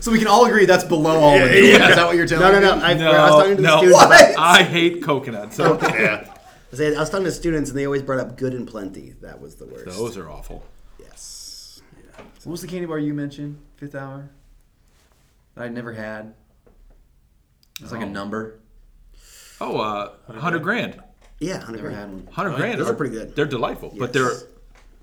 [0.00, 1.36] So we can all agree that's below all.
[1.36, 1.88] Yeah, of yeah.
[1.90, 2.80] Is that what you're telling No, no, me?
[2.80, 2.86] no.
[2.86, 3.76] I, No, I was talking to the no.
[3.78, 3.94] students.
[3.96, 4.06] What?
[4.32, 5.56] About, I hate coconuts.
[5.56, 6.34] So yeah.
[6.72, 9.14] I said- I was talking to students, and they always brought up good and plenty.
[9.22, 9.96] That was the worst.
[9.96, 10.64] those are awful.
[10.98, 11.80] Yes.
[12.42, 13.58] What was the candy bar you mentioned?
[13.76, 14.28] Fifth hour.
[15.54, 16.34] That I never had.
[17.80, 18.08] It's like a Oh.
[18.08, 18.60] number.
[19.60, 21.00] Oh, uh, hundred grand.
[21.40, 22.10] Yeah, hundred Never grand.
[22.18, 22.32] had one.
[22.34, 22.80] Hundred grand.
[22.80, 23.34] Those are pretty good.
[23.36, 24.44] They're delightful, but they're Yes.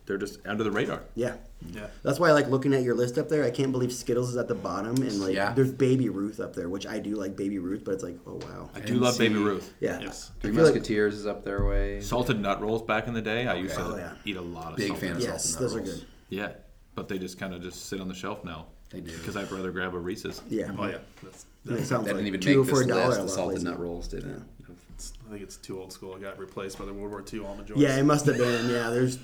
[0.05, 1.03] they're just under the radar.
[1.15, 1.35] Yeah.
[1.73, 1.87] Yeah.
[2.03, 3.43] That's why I like looking at your list up there.
[3.43, 5.53] I can't believe Skittles is at the bottom, and like Yeah.
[5.53, 8.35] there's Baby Ruth up there, which I do like Baby Ruth, but it's like, oh
[8.41, 8.69] wow.
[8.73, 9.35] I do love Baby.
[9.35, 9.73] Ruth.
[9.79, 9.99] Yeah.
[10.01, 10.31] Yes.
[10.37, 12.01] I Three feel like- Musketeers is up their way.
[12.01, 13.47] Salted nut rolls back in the day.
[13.47, 14.13] I used to Oh, yeah.
[14.25, 15.27] eat a lot of Big salted fan of nuts.
[15.27, 15.99] yes, salted nut those are rolls.
[16.01, 16.07] good.
[16.29, 16.51] Yeah,
[16.95, 18.67] but they just kind of just sit on the shelf now.
[18.91, 19.17] They do.
[19.17, 20.41] because I'd rather grab a Reese's.
[20.49, 20.71] Yeah.
[20.77, 20.97] Oh yeah.
[21.23, 23.05] That's, And it sounds That like didn't even two make this for a dollar.
[23.07, 23.17] list.
[23.17, 23.63] The lot salted places.
[23.63, 24.31] nut rolls didn't.
[24.31, 26.15] it's- I think it's too old school.
[26.15, 27.77] It got replaced by the World War II almond joys.
[27.77, 28.69] Yeah, it must have been.
[28.69, 29.17] Yeah, there's.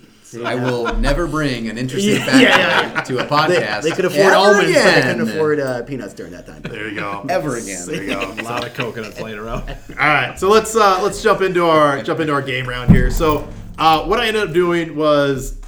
[0.44, 3.82] I will never bring an interesting Yeah, fact yeah, to a They, podcast.
[3.84, 5.18] they could afford ever almonds, but they again.
[5.18, 6.62] couldn't afford uh, peanuts during that time.
[6.64, 7.26] There you go.
[7.30, 7.86] ever again.
[7.86, 8.34] There you go.
[8.38, 9.70] A lot of coconuts laying around.
[9.70, 13.12] All right, so let's uh, let's jump into our jump into our game round here.
[13.12, 13.48] So
[13.78, 15.60] uh, what I ended up doing was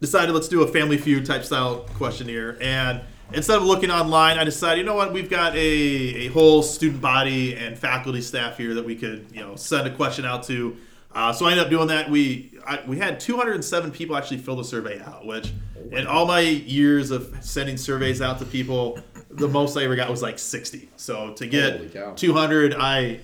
[0.00, 3.02] decided let's do a Family Feud type style questionnaire, and
[3.32, 7.00] instead of looking online, I decided you know what we've got a, a whole student
[7.00, 10.76] body and faculty staff here that we could you know send a question out to.
[11.12, 12.08] Uh, so I ended up doing that.
[12.08, 15.52] We I, we had 207 people actually fill the survey out, which
[15.90, 18.98] in all my years of sending surveys out to people,
[19.30, 20.88] the most I ever got was like 60.
[20.96, 23.20] So to get 200, I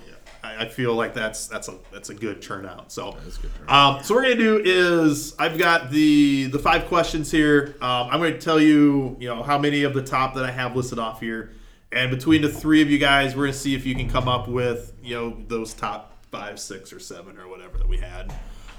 [0.46, 2.92] I I feel like that's that's a that's a good turnout.
[2.92, 3.96] So good turnout.
[3.98, 7.76] um, so what we're gonna do is I've got the the five questions here.
[7.80, 10.76] Um, I'm gonna tell you you know how many of the top that I have
[10.76, 11.52] listed off here,
[11.92, 14.48] and between the three of you guys, we're gonna see if you can come up
[14.48, 18.32] with you know those top five, six, or seven, or whatever that we had.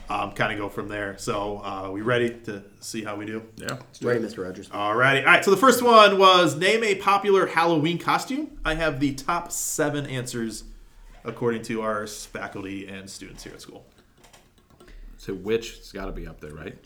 [0.10, 1.18] Um, kind of go from there.
[1.18, 3.44] So uh, we ready to see how we do?
[3.58, 3.78] Yeah.
[4.02, 4.46] Ready, Mr.
[4.46, 4.70] Rogers?
[4.70, 5.20] Alrighty.
[5.20, 5.44] All right.
[5.44, 8.58] So the first one was name a popular Halloween costume.
[8.64, 10.64] I have the top seven answers
[11.24, 13.86] according to our faculty and students here at school.
[15.18, 16.78] So witch has got to be up there, right?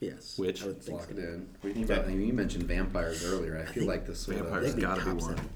[0.00, 0.38] Yes.
[0.38, 0.62] Which?
[0.62, 1.16] I would think Lock so.
[1.16, 1.48] it in.
[1.60, 2.04] What do you think about?
[2.04, 3.58] I mean, you mentioned vampires earlier.
[3.58, 5.36] I feel like this sort Vampires of They'd got to be top one.
[5.36, 5.50] seven.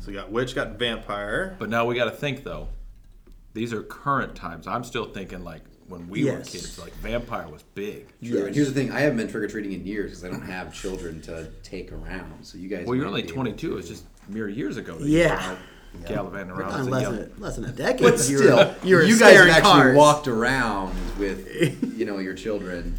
[0.00, 1.54] So we got witch, got vampire.
[1.58, 2.68] But now we got to think though.
[3.54, 4.66] These are current times.
[4.66, 6.50] I'm still thinking like when we were Yes.
[6.50, 6.78] kids.
[6.78, 8.06] Like vampire was big.
[8.24, 8.46] True.
[8.46, 10.42] And here's the thing: I haven't been trick or treating in years because I don't
[10.48, 12.44] have children to take around.
[12.44, 12.86] So you guys.
[12.86, 13.70] Well, you're might only be able 22.
[13.70, 14.98] to- It's just mere years ago.
[14.98, 15.22] That Yeah.
[15.24, 15.58] You were out
[16.04, 17.16] gallivanting around as less, young.
[17.16, 18.02] than a, less than a decade.
[18.02, 19.96] But you still, you, were you guys have actually cars.
[19.96, 22.96] walked around with, you know, your children.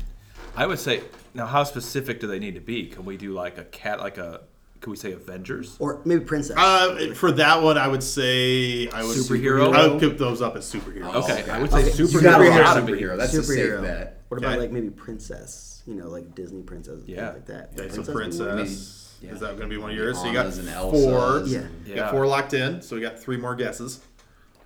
[0.56, 1.02] I would say
[1.34, 2.88] now, how specific do they need to be?
[2.88, 4.42] Can we do like a cat, like a?
[4.82, 5.76] Can we say Avengers?
[5.80, 6.56] or maybe princess.
[6.58, 9.76] Uh, for that one, I would say I would Superhero?
[9.76, 11.14] I would put those up as superheroes.
[11.16, 11.52] Okay, okay.
[11.52, 12.14] I would say Okay, superhero.
[12.14, 13.18] you gotta be gotta superhero.
[13.18, 14.22] That's a safe bet.
[14.28, 14.60] What about Okay.
[14.62, 15.82] like maybe princess?
[15.88, 16.98] You know, like Disney princess.
[17.04, 17.30] things Yeah.
[17.32, 17.72] like that.
[17.80, 19.07] Okay, so princess.
[19.20, 19.28] One?
[19.30, 19.34] yeah.
[19.34, 20.18] Is that going to be one of yours?
[20.20, 21.44] So you got four.
[21.46, 21.66] Yeah.
[21.86, 22.82] You got four locked in.
[22.82, 24.00] So we got three more guesses.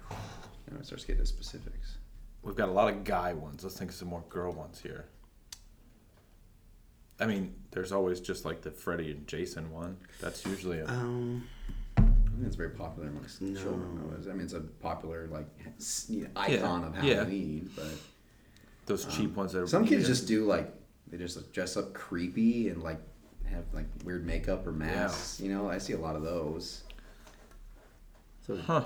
[0.10, 1.98] Now it starts getting to specifics.
[2.44, 3.64] We've got a lot of guy ones.
[3.64, 5.06] Let's think of some more girl ones here.
[7.20, 9.98] I mean, there's always just like the Freddy and Jason one.
[10.20, 10.88] That's usually a.
[10.88, 11.48] Um,
[11.98, 13.62] I think it's very popular amongst No.
[13.62, 14.00] children.
[14.24, 14.32] Though.
[14.32, 15.46] I mean, it's a popular like
[15.78, 17.16] s- you know, icon of yeah.
[17.16, 17.70] Halloween.
[17.76, 17.86] But
[18.88, 20.74] those cheap ones that are some kids just do like
[21.08, 23.00] they just like, dress up creepy and like
[23.52, 25.40] have like weird makeup or masks.
[25.40, 26.84] You know, I see a lot of those.
[28.46, 28.84] so Huh.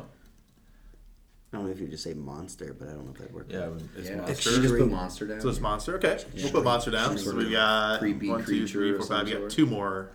[1.54, 3.48] I don't know if you just say monster, but I don't know if that works.
[3.54, 4.52] Yeah, it's Yeah, monster.
[4.52, 5.40] you just put monster down.
[5.42, 5.96] So it's monster.
[5.96, 7.18] Okay, we'll put monster down.
[7.18, 9.26] So we of got creepy one, two, creature three, of four, some five.
[9.28, 9.52] We got sort.
[9.52, 10.10] two more.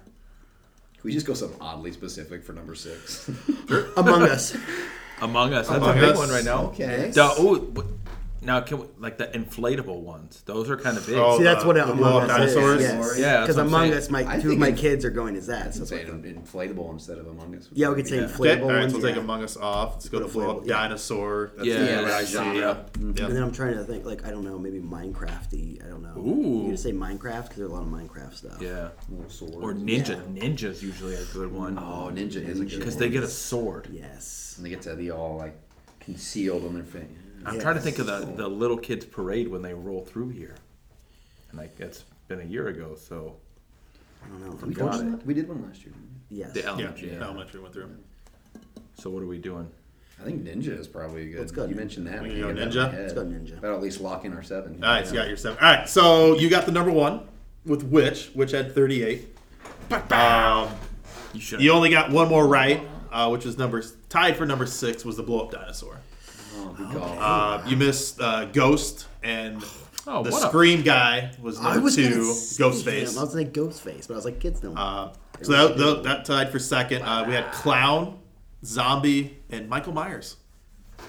[0.94, 3.30] Can we just go some oddly specific for number six?
[3.96, 4.54] Among Us.
[5.22, 5.68] Among Us.
[5.68, 6.18] That's Among a big Us.
[6.18, 6.64] one right now.
[6.66, 7.10] Okay.
[7.14, 7.86] The, oh, but-
[8.42, 10.42] now can we, like the inflatable ones?
[10.46, 11.16] Those are kind of big.
[11.16, 12.80] Oh, See, that's what the Among blow-up Us is.
[12.82, 13.18] Yes.
[13.18, 13.92] Yeah, because Among.
[13.92, 15.66] Us, my I two of think my it- kids are going as that.
[15.66, 17.68] I'd So say it's like- an inflatable instead of Among Us.
[17.72, 18.22] yeah, we could say Yeah.
[18.28, 18.40] inflatable.
[18.40, 18.90] Okay, all right.
[18.90, 19.14] So we'll yeah.
[19.14, 19.92] take Among Us off.
[19.94, 20.72] Let's go to Inflatable, blow up yeah.
[20.74, 21.52] dinosaur.
[21.56, 22.26] That's Yeah, the yeah, other that idea.
[22.26, 22.86] genre.
[23.16, 23.24] Yeah.
[23.26, 25.84] And then I'm trying to think, like I don't know, maybe Minecrafty.
[25.84, 26.14] I don't know.
[26.20, 26.58] Ooh.
[26.58, 28.58] You gonna say Minecraft because there's a lot of Minecraft stuff.
[28.60, 28.88] Yeah.
[29.10, 29.54] Little sword.
[29.62, 30.20] Or ninja.
[30.34, 31.78] Ninja's usually a good one.
[31.78, 33.00] Oh, ninja is a good Because one.
[33.00, 33.88] they get a sword.
[33.92, 34.54] Yes.
[34.56, 35.56] And they get to be all like
[36.00, 37.02] concealed on their face.
[37.46, 40.54] I'm trying to think of the, the little kids parade when they roll through here.
[41.50, 43.36] And like it's been a year ago, so
[44.24, 44.66] I don't know.
[44.66, 45.26] We, Got did one, it.
[45.26, 45.92] we did one last year.
[45.92, 46.52] didn't Yes.
[46.52, 47.10] the Yeah, elementary.
[47.12, 47.22] Yeah.
[47.24, 47.90] elementary went through.
[48.94, 49.68] So what are we doing?
[50.20, 51.40] I think ninja is probably a good.
[51.40, 52.22] Let's go You mentioned that.
[52.22, 52.76] We I can go get that in ninja?
[52.86, 53.00] my head.
[53.02, 53.60] Let's go ninja.
[53.60, 54.84] That'll at least lock in our seven.
[54.84, 55.58] All right, so you got your seven.
[55.62, 57.26] All right, so you got the number one
[57.64, 59.26] with Witch, which had 38.
[60.10, 60.68] Um,
[61.32, 61.60] You should.
[61.62, 65.16] you only got one more right, uh, which was number tied for number six was
[65.16, 65.99] the blow up dinosaur.
[66.68, 67.18] Oh, good call.
[67.18, 69.62] Uh, you missed uh, Ghost and
[70.06, 72.10] Oh, the what a- Scream guy was I number was two,
[72.58, 73.08] gonna say him.
[73.08, 73.20] I Ghostface.
[73.20, 74.76] was like Ghostface, but I was like, kids don't.
[74.76, 77.02] Uh, So that, that, that tied for second.
[77.02, 78.18] Uh, we had Clown,
[78.64, 80.36] Zombie, and Michael Myers.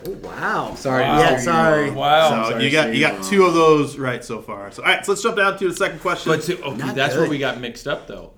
[0.08, 0.74] Oh wow.
[0.76, 1.04] Sorry.
[1.04, 1.92] Yeah, sorry.
[1.92, 2.30] Wow.
[2.46, 4.72] So sorry you got say you you got two of those right so far.
[4.72, 6.32] So all right, so let's jump down to the second question.
[6.32, 7.30] But see, okay, Not that's where good.
[7.32, 8.34] we got mixed up though,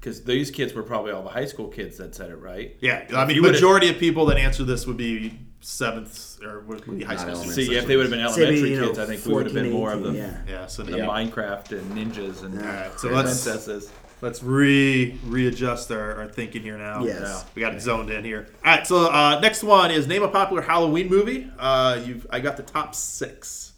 [0.00, 2.76] because these kids were probably all the high school kids that said it right.
[2.80, 6.60] yeah, I mean, you would've- majority of people that answer this would be seventh or
[6.60, 7.64] would be high Not school elementary.
[7.64, 7.70] students.
[7.70, 9.34] See, if they would have been Say maybe, elementary you know, kids, I think we
[9.34, 10.38] would have been 14, more of the, yeah.
[10.48, 11.04] yeah, so the yeah.
[11.04, 13.92] Minecraft and ninjas and All right, so let's princesses.
[14.22, 17.04] let's re readjust our, our thinking here now.
[17.04, 17.20] Yes.
[17.20, 18.48] Yeah, we got it zoned in here.
[18.64, 21.50] All right, so uh, next one is name a popular Halloween movie.
[21.58, 23.72] Uh, you've I got the top six.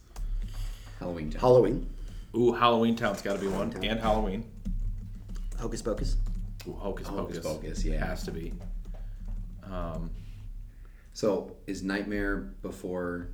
[1.00, 1.30] Halloween.
[1.30, 1.40] Town.
[1.40, 1.88] Halloween.
[2.36, 4.48] Ooh, Halloween Town's got to be one, and Halloween.
[5.58, 6.16] Hocus Pocus.
[6.68, 7.62] Ooh, Hocus Hocus Pocus.
[7.62, 8.04] Pocus, yeah.
[8.04, 8.52] has to be.
[9.64, 10.10] Um,
[11.12, 13.28] So is Nightmare Before?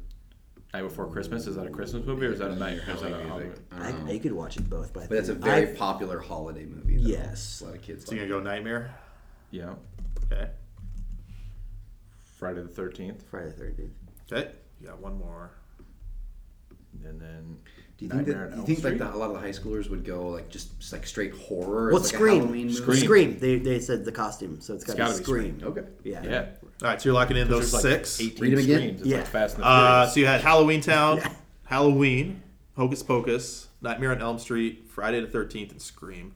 [0.74, 2.78] Night Before Christmas is that a Christmas movie or is that a night?
[2.86, 3.52] Or is that a Halloween Halloween?
[3.72, 4.12] I I, don't know.
[4.12, 6.66] I could watch it both, but I But that's a think very I- popular holiday
[6.66, 6.96] movie.
[6.98, 7.08] Though.
[7.08, 7.62] Yes.
[7.62, 8.04] A lot of kids.
[8.04, 8.94] So you're like gonna go Nightmare.
[9.50, 9.74] Yeah.
[10.30, 10.50] Okay.
[12.36, 13.92] Friday the Thirteenth, Friday the Thirteenth.
[14.30, 14.50] Okay.
[14.80, 15.52] You got one more.
[17.04, 17.56] and then
[17.96, 18.98] Do you think Nightmare that on you Elm think like Street?
[18.98, 21.86] the, a lot of the high schoolers would go like just, just like straight horror?
[21.92, 22.34] Well, as, like, Scream.
[22.34, 22.76] A Halloween movie?
[22.78, 22.96] Scream.
[23.04, 23.38] Scream.
[23.38, 25.60] They, they said the costume, so it's got to gotta be be Scream.
[25.64, 25.82] Okay.
[26.04, 26.22] Yeah.
[26.24, 26.46] Yeah.
[26.82, 28.20] All right, so you're locking in those like six.
[28.20, 28.78] 18 Read 'em again?
[28.78, 29.00] screens.
[29.00, 29.16] It's Yeah.
[29.18, 30.14] like Fast and the Uh, Furious.
[30.14, 31.32] so you had Halloween Town, Yeah.
[31.64, 32.42] Halloween,
[32.76, 36.32] Hocus Pocus, Nightmare on Elm Street, Friday the Thirteenth, and Scream.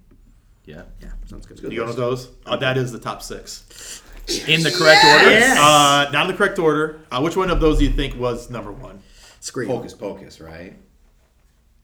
[0.65, 0.83] yeah.
[1.01, 1.11] Yeah.
[1.27, 1.61] Sounds good.
[1.63, 2.29] You going with those?
[2.47, 4.03] Uh, that is the top six.
[4.47, 5.31] In the correct order.
[5.31, 5.59] Yes.
[5.59, 7.01] Uh, not in the correct order.
[7.11, 9.01] Uh, which one of those do you think was number one?
[9.41, 9.69] Scream.
[9.69, 10.77] Hocus Pocus, right?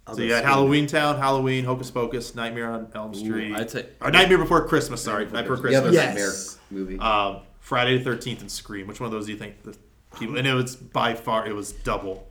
[0.07, 0.53] I'll So go you had Scream.
[0.55, 3.55] Halloween Town, Halloween, Hocus Pocus, Nightmare on Elm Street.
[3.55, 5.03] I'd say- or Nightmare Before Christmas.
[5.03, 5.95] Sorry, Nightmare Before The other Christmas.
[5.95, 6.59] Yes.
[6.71, 6.99] Nightmare movie.
[7.01, 8.87] Um, Friday the Thirteenth and Scream.
[8.87, 9.77] Which one of those do you think the
[10.19, 10.39] people?
[10.39, 12.27] And it was by far it was double.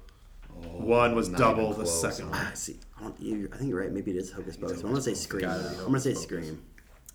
[0.49, 2.01] one was not double even the close.
[2.01, 2.39] second one.
[2.41, 3.91] Ah, see, I, don't, you, I think you're right.
[3.91, 4.81] Maybe it is Hocus Pocus.
[4.81, 5.41] I'm gonna say Scream.
[5.41, 5.75] Gotta be.
[5.75, 6.45] I'm gonna say Hocus Pocus.
[6.47, 6.63] Scream.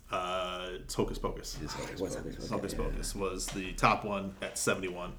[0.09, 1.57] Uh, it's Hocus Pocus.
[1.61, 2.35] It's Hocus What's Pocus.
[2.35, 5.11] Hocus Hocus Pocus was the top one at seventy-one.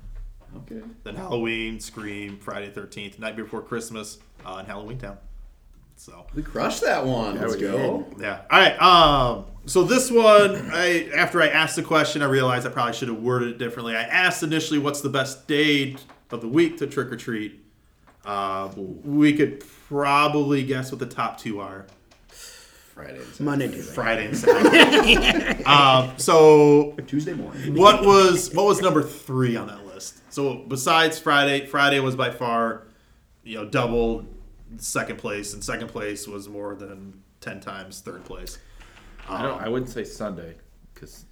[0.57, 0.81] Okay.
[1.03, 5.19] Then Halloween, Scream, Friday the Thirteenth, Night Before Christmas, uh, and Halloween Town.
[5.97, 7.41] So We crushed that one.
[7.41, 8.07] Let's we go.
[8.19, 8.43] yeah.
[8.51, 8.81] All right.
[8.83, 9.47] Um.
[9.67, 13.19] So this one, I after I asked the question, I realized I probably should have
[13.23, 13.97] worded it differently.
[13.97, 15.97] I asked initially, "What's the best day
[16.31, 17.61] of the week to trick or treat?"
[18.27, 21.87] Uh, we could probably guess what the top two are:
[22.29, 23.19] Friday.
[23.21, 23.95] and Monday, Tuesday.
[23.95, 25.65] Friday and Saturday.
[25.65, 26.11] um.
[26.19, 27.75] So Tuesday morning.
[27.75, 30.21] what was what was number three on that list?
[30.31, 32.83] So besides Friday, Friday was by far,
[33.45, 34.27] you know, double
[34.79, 38.59] second place, and second place was more than ten times third place.
[39.29, 39.61] I don't.
[39.61, 40.55] I um, wouldn't say Sunday
[40.93, 41.25] because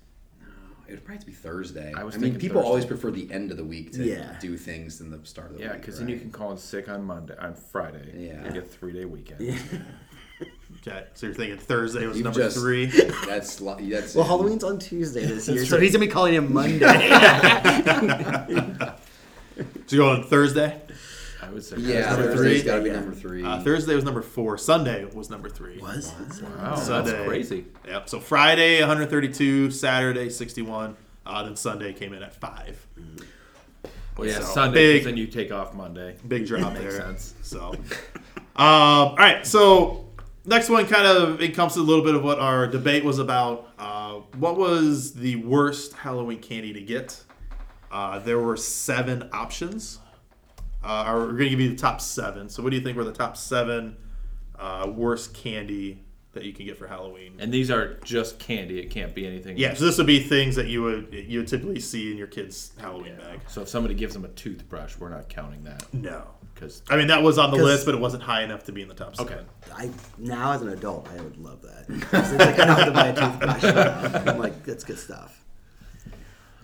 [0.89, 1.93] It would probably be Thursday.
[1.97, 2.69] I I, mean, people Thursday.
[2.69, 4.37] always prefer the end of the week to Yeah.
[4.41, 5.75] do things than the start of the yeah, week.
[5.75, 8.29] Yeah, because then you can call in sick on Monday on Friday.
[8.29, 8.45] Yeah.
[8.47, 9.41] You get a three day weekend.
[9.41, 9.59] Yeah.
[10.85, 12.87] Okay, so you're thinking Thursday was You've number just- three.
[13.27, 14.15] That's that's.
[14.17, 15.85] Well, Halloween's on Tuesday this year, so true.
[15.85, 16.81] he's gonna be calling him Monday.
[19.87, 20.81] So you're going Thursday.
[21.53, 22.67] I would say Yeah, Number Thursday's three?
[22.67, 22.95] got to be Yeah.
[23.01, 23.45] number three.
[23.45, 24.57] Uh, Thursday was number four.
[24.57, 25.79] Sunday was number three.
[25.79, 27.13] Was Wow, Sunday.
[27.13, 27.67] that's crazy.
[27.87, 28.09] Yep.
[28.09, 30.97] So Friday 132, Saturday 61,
[31.27, 32.87] uh, then Sunday came in at five.
[34.17, 34.95] Well, yeah, So, Sunday.
[34.95, 36.17] 'cause big- then you take off Monday.
[36.27, 36.91] Big drop Makes there.
[36.93, 37.35] sense.
[37.43, 37.75] So,
[38.57, 39.47] um, all right.
[39.47, 40.07] So,
[40.47, 43.69] next one kind of encompasses a little bit of what our debate was about.
[43.79, 47.23] Uh, what was the worst Halloween candy to get?
[47.91, 49.99] Uh, there were seven options.
[50.85, 52.49] Uh, we're going to give you the top seven.
[52.49, 53.97] So, what do you think were the top seven
[54.59, 57.35] uh, worst candy that you can get for Halloween?
[57.39, 58.79] And these are just candy.
[58.81, 59.57] It can't be anything.
[59.59, 62.27] Yeah, so this would be things that you would you would typically see in your
[62.27, 63.41] kid's Halloween bag.
[63.47, 67.07] So if somebody gives them a toothbrush, we're not counting that No, because I mean
[67.09, 69.15] that was on the list, but it wasn't high enough to be in the top.
[69.17, 69.33] Seven.
[69.35, 69.45] okay.
[69.75, 71.85] I now as an adult, I would love that.
[72.13, 73.63] It's like I have to buy a toothbrush.
[73.63, 74.33] Now.
[74.33, 75.45] I'm like, that's good stuff.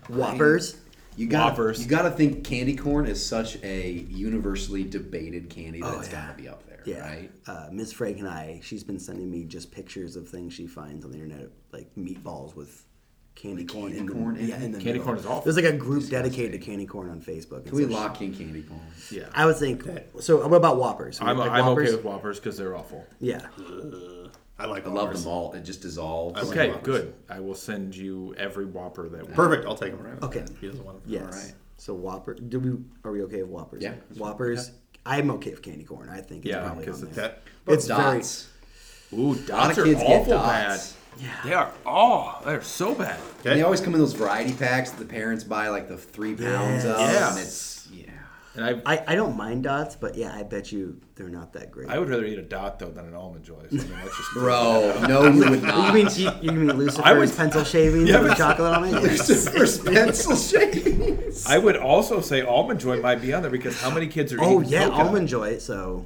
[0.07, 0.77] Whoppers.
[1.19, 1.81] You got Whoppers.
[1.81, 6.07] you got to think candy corn is such a universally debated candy that Oh, it's
[6.09, 6.27] yeah.
[6.27, 7.01] got to be up there, Yeah.
[7.07, 7.31] right?
[7.45, 7.91] Uh, Ms.
[7.93, 11.17] Frank and I, she's been sending me just pictures of things she finds on the
[11.17, 12.85] internet, like meatballs with
[13.35, 15.05] candy corn in candy the, corn in yeah, in the Candy middle.
[15.05, 15.41] corn is awful.
[15.43, 17.65] There's like a group dedicated to candy corn on Facebook.
[17.65, 18.81] Can we lock in candy corn?
[19.11, 19.27] Yeah.
[19.33, 19.83] I would think.
[20.19, 21.19] So what about Whoppers?
[21.21, 21.87] I'm, Like I'm Whoppers?
[21.89, 23.05] okay with Whoppers because they're awful.
[23.19, 23.41] Yeah.
[24.59, 24.85] I like.
[24.85, 25.23] I love Whoppers.
[25.23, 25.53] them all.
[25.53, 26.37] It just dissolves.
[26.37, 26.83] I like Okay, Whoppers.
[26.85, 27.13] good.
[27.29, 29.33] I will send you every Whopper that.
[29.33, 29.65] Perfect.
[29.65, 30.05] I'll take them.
[30.05, 30.21] Right.
[30.21, 30.43] Okay.
[30.59, 31.11] He doesn't want them.
[31.13, 31.23] Yes.
[31.23, 31.53] Alright.
[31.77, 32.33] So Whopper.
[32.33, 32.71] Do we?
[33.03, 33.81] Are we okay with Whoppers?
[33.81, 33.93] Yeah.
[34.17, 34.71] Whoppers.
[35.05, 36.09] I'm okay with candy corn.
[36.09, 36.45] I think.
[36.45, 37.25] It's Yeah, probably 'cause on it's there.
[37.25, 37.37] Okay.
[37.67, 38.17] It's very.
[38.17, 38.49] dots.
[39.13, 40.67] Ooh, dots are kids get awful bad.
[40.69, 40.95] dots.
[41.43, 41.71] They are.
[41.85, 43.19] Oh, they're so bad.
[43.43, 46.35] And they always come in those variety packs that the parents buy like the three
[46.35, 47.31] pounds of, Yes.
[47.31, 47.78] and it's yeah.
[48.55, 51.69] And I, I, I don't mind dots, but yeah, I bet you they're not that
[51.71, 51.87] great.
[51.89, 53.61] I would rather eat a dot though than an almond joy.
[53.69, 55.87] So, I mean, that's just Bro, no, you would not.
[55.95, 58.91] you mean you, you mean Lucifer's I would- pencil shavings Yeah, with chocolate on it?
[59.03, 59.29] Yes.
[59.29, 61.45] Lucifer's pencil shavings.
[61.45, 64.41] I would also say almond joy might be on there because how many kids are
[64.41, 65.05] Oh eating yeah, coconut?
[65.07, 65.57] almond joy.
[65.59, 66.05] So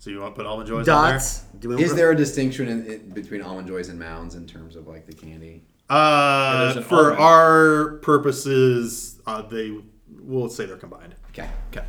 [0.00, 1.44] So you want to put almond joys dots.
[1.60, 4.86] Do Is there a distinction in, in, between almond joys and mounds in terms of
[4.88, 5.62] like the candy?
[5.88, 7.20] Uh, for almond.
[7.20, 9.72] our purposes, uh, they
[10.20, 11.14] we'll say they're combined.
[11.38, 11.48] Okay.
[11.72, 11.86] Okay,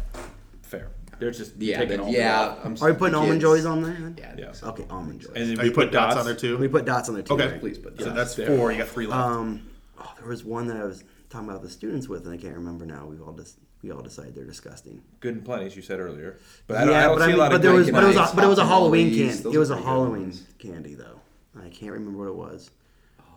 [0.61, 0.89] fair.
[1.19, 2.55] They're just Yeah, taking then, almond yeah.
[2.63, 4.13] I'm Are we putting almond joys on there?
[4.17, 4.35] Yeah.
[4.37, 4.69] Yeah.
[4.69, 5.31] Okay, almond joys.
[5.35, 6.57] And then we you put dots, on there too.
[6.57, 7.33] we put dots on there too.
[7.33, 7.47] Okay.
[7.51, 7.59] right?
[7.59, 8.15] Please put So dots.
[8.15, 8.55] that's there.
[8.55, 8.71] four.
[8.71, 9.21] You got three left.
[9.23, 9.67] Um,
[9.99, 12.55] oh, there was one that I was talking about the students with, and I can't
[12.55, 13.05] remember now.
[13.05, 15.01] We all just we all decided they're disgusting.
[15.21, 16.37] Good and plenty, as you said earlier.
[16.67, 17.73] But I don't, I yeah, don't but see I mean, a lot but of there
[17.73, 19.49] was, but it was, a, but it was a Halloween candy.
[19.55, 20.43] It was a Halloween ones.
[20.59, 21.19] candy though.
[21.59, 22.69] I can't remember what it was.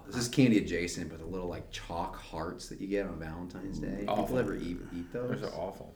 [0.06, 3.78] This is candy adjacent, but the little like chalk hearts that you get on Valentine's
[3.78, 4.04] Day.
[4.08, 4.24] Awful.
[4.24, 5.40] People ever eat eat those?
[5.40, 5.94] Those are awful.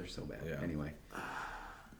[0.00, 0.40] My god, they're so bad.
[0.46, 0.64] Yeah.
[0.64, 0.92] Anyway,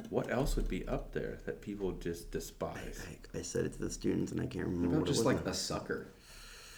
[0.09, 3.05] What else would be up there that people just despise?
[3.35, 5.21] I, I said it to the students, and I can't remember what about what just
[5.21, 5.37] it was.
[5.37, 6.07] like a sucker?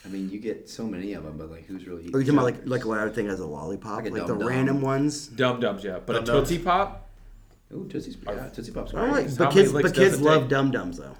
[0.05, 2.03] I mean, you get so many of them, but like, who's really?
[2.13, 4.23] Are you talking about like like what I would think as a lollipop, Like like,
[4.23, 4.49] the Dum Dum.
[4.49, 5.29] random ones?
[5.29, 6.01] Dum Dums, yeah.
[6.05, 6.49] But a Dum-Dums.
[6.49, 7.09] Tootsie Pop,
[7.73, 8.93] Ooh, Tootsie's, yeah, Tootsie Pops.
[8.93, 10.51] I are don't like, How but many kids, licks but kids it love take?
[10.51, 11.15] dum dums though.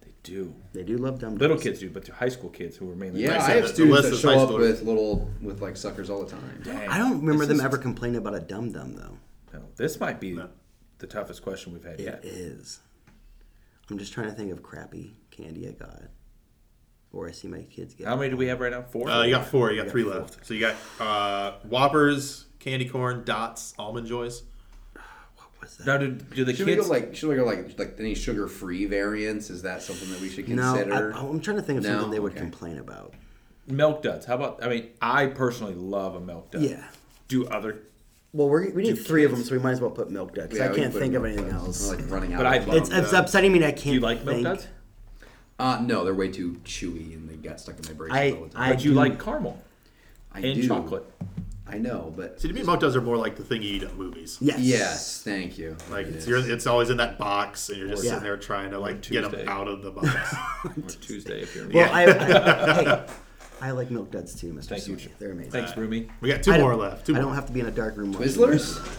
[0.00, 0.54] they do.
[0.72, 1.40] They do love dum dums.
[1.42, 3.50] Little kids do, but to high school kids who are mainly Yeah, Like I I
[3.56, 4.58] have the- the students list that is show up school.
[4.60, 6.62] with little with like suckers all the time.
[6.64, 6.88] Dang.
[6.88, 9.18] I don't remember This them is- ever complaining about a dum dum though.
[9.54, 10.48] No, this might be No.
[10.98, 12.24] the toughest question we've had It yet.
[12.24, 12.80] is.
[13.90, 16.02] I'm just trying to think of crappy candy I got,
[17.12, 18.06] or I see my kids get.
[18.08, 18.82] How many do we have right now?
[18.82, 19.08] Four.
[19.08, 19.70] Uh, you got four.
[19.70, 20.14] You got got three four.
[20.14, 20.44] left.
[20.46, 24.42] So you got uh, Whoppers, candy corn, dots, almond joys.
[25.36, 25.86] What was that?
[25.86, 26.86] now, do, do the Should we kids?
[26.88, 29.50] go like should we go like like any sugar free variants?
[29.50, 31.14] Is that something that we should no, consider?
[31.14, 31.90] I, I'm trying to think of No?
[31.92, 32.40] something they would Okay.
[32.40, 33.14] complain about.
[33.68, 34.24] milk duds.
[34.26, 34.64] How about?
[34.64, 36.62] I mean, I personally love a milk dud.
[36.62, 36.84] Yeah.
[37.28, 37.82] Do other?
[38.34, 40.34] Well, we're, we need Do three of them, so we might as well put milk
[40.34, 40.48] duds.
[40.50, 41.66] 'cause Yeah, I we can can't put think of milk anything duds.
[41.66, 41.90] else.
[41.90, 42.38] I'm, like running out.
[42.38, 43.84] But of I- milk it's, it's upsetting me that I can't.
[43.84, 44.44] Do you like milk think.
[44.44, 44.66] duds?
[45.58, 48.44] Uh, no, they're way too chewy and they got stuck in my braces I- all
[48.46, 48.62] the time.
[48.62, 49.62] I- But you do- like caramel
[50.32, 50.66] I and do.
[50.66, 51.04] chocolate.
[51.66, 53.82] I know, but See, to me, milk duds are more like the thing you eat
[53.84, 54.36] at movies.
[54.40, 54.58] Yes.
[54.58, 55.76] yes, thank you.
[55.90, 58.10] Like It it's you're, it's always in that box, and you're just Yeah.
[58.10, 59.38] sitting there trying to like get Tuesday.
[59.44, 60.08] them out of the box.
[60.66, 60.70] Or
[61.00, 61.64] Tuesday if you're.
[61.66, 63.04] In Well, I, I, hey,
[63.60, 64.64] I like milk duds too, Mr.
[64.66, 64.98] Thank you.
[64.98, 65.12] Sweeney.
[65.18, 65.52] They're amazing.
[65.52, 66.08] Thanks, Rumi.
[66.20, 67.06] we got two I don't- more left.
[67.06, 67.26] Two I more.
[67.26, 68.12] don't have to be in a dark room.
[68.12, 68.74] watching Twizzlers.
[68.76, 68.92] them.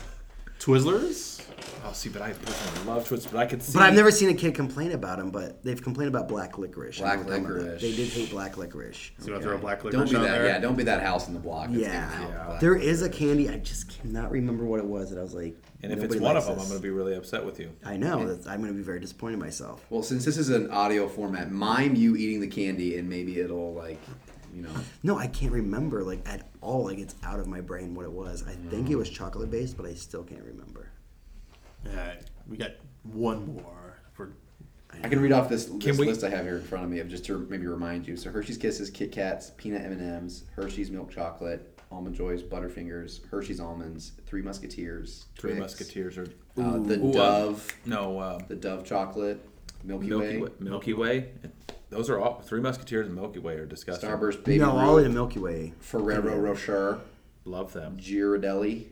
[0.60, 1.41] Twizzlers.
[1.88, 3.74] Oh, see, but I personally love Twizzlers, but I could see.
[3.74, 5.30] But I've never seen a kid complain about them.
[5.30, 6.99] But they've complained about black licorice.
[6.99, 7.82] I Black know what I'm licorice.
[7.82, 9.12] They did hate black licorice.
[9.20, 10.32] So you want to throw black licorice Don't be on that.
[10.39, 10.45] there?
[10.47, 11.68] Yeah, don't be that house in the block.
[11.68, 12.10] that's Yeah.
[12.10, 12.45] giving out Yeah.
[12.47, 13.49] black There is a candy.
[13.49, 15.12] I just cannot remember what it was.
[15.12, 16.64] That I was like, And if it's nobody one of likes them, this.
[16.64, 17.70] I'm going to be really upset with you.
[17.86, 18.26] I know.
[18.28, 19.86] That's, I'm going to be very disappointed in myself.
[19.91, 23.74] Well, since this is an audio format, mime you eating the candy, and maybe it'll
[23.76, 23.99] like,
[24.56, 24.70] you know.
[25.03, 26.86] No, I can't remember like at all.
[26.86, 28.43] Like it's out of my brain what it was.
[28.47, 30.88] I think it was chocolate based, but I still can't remember.
[31.88, 32.72] All right, we got
[33.03, 34.32] one more for
[35.03, 36.99] I can read off this, this we- list I have here in front of me
[36.99, 38.16] of just to maybe remind you.
[38.16, 43.28] So Hershey's Kisses, Kit Kats, Peanut M and M's, Hershey's Milk Chocolate, Almond Joys, Butterfingers,
[43.28, 46.28] Hershey's Almonds, Three Musketeers, Three Twix, Musketeers are.
[46.58, 49.45] uh, the Ooh, uh, Dove, No, uh, the Dove Chocolate,
[49.84, 50.49] Milky, Milky Way, Way.
[50.60, 51.30] Milky Way.
[51.96, 52.41] Those are all.
[52.41, 54.10] Three Musketeers and Milky Way are disgusting.
[54.10, 55.74] Starburst Baby no, all Ruth, in the Milky Way.
[55.80, 57.00] Ferrero Rocher,
[57.46, 57.98] Love them.
[57.98, 58.88] Ghirardelli,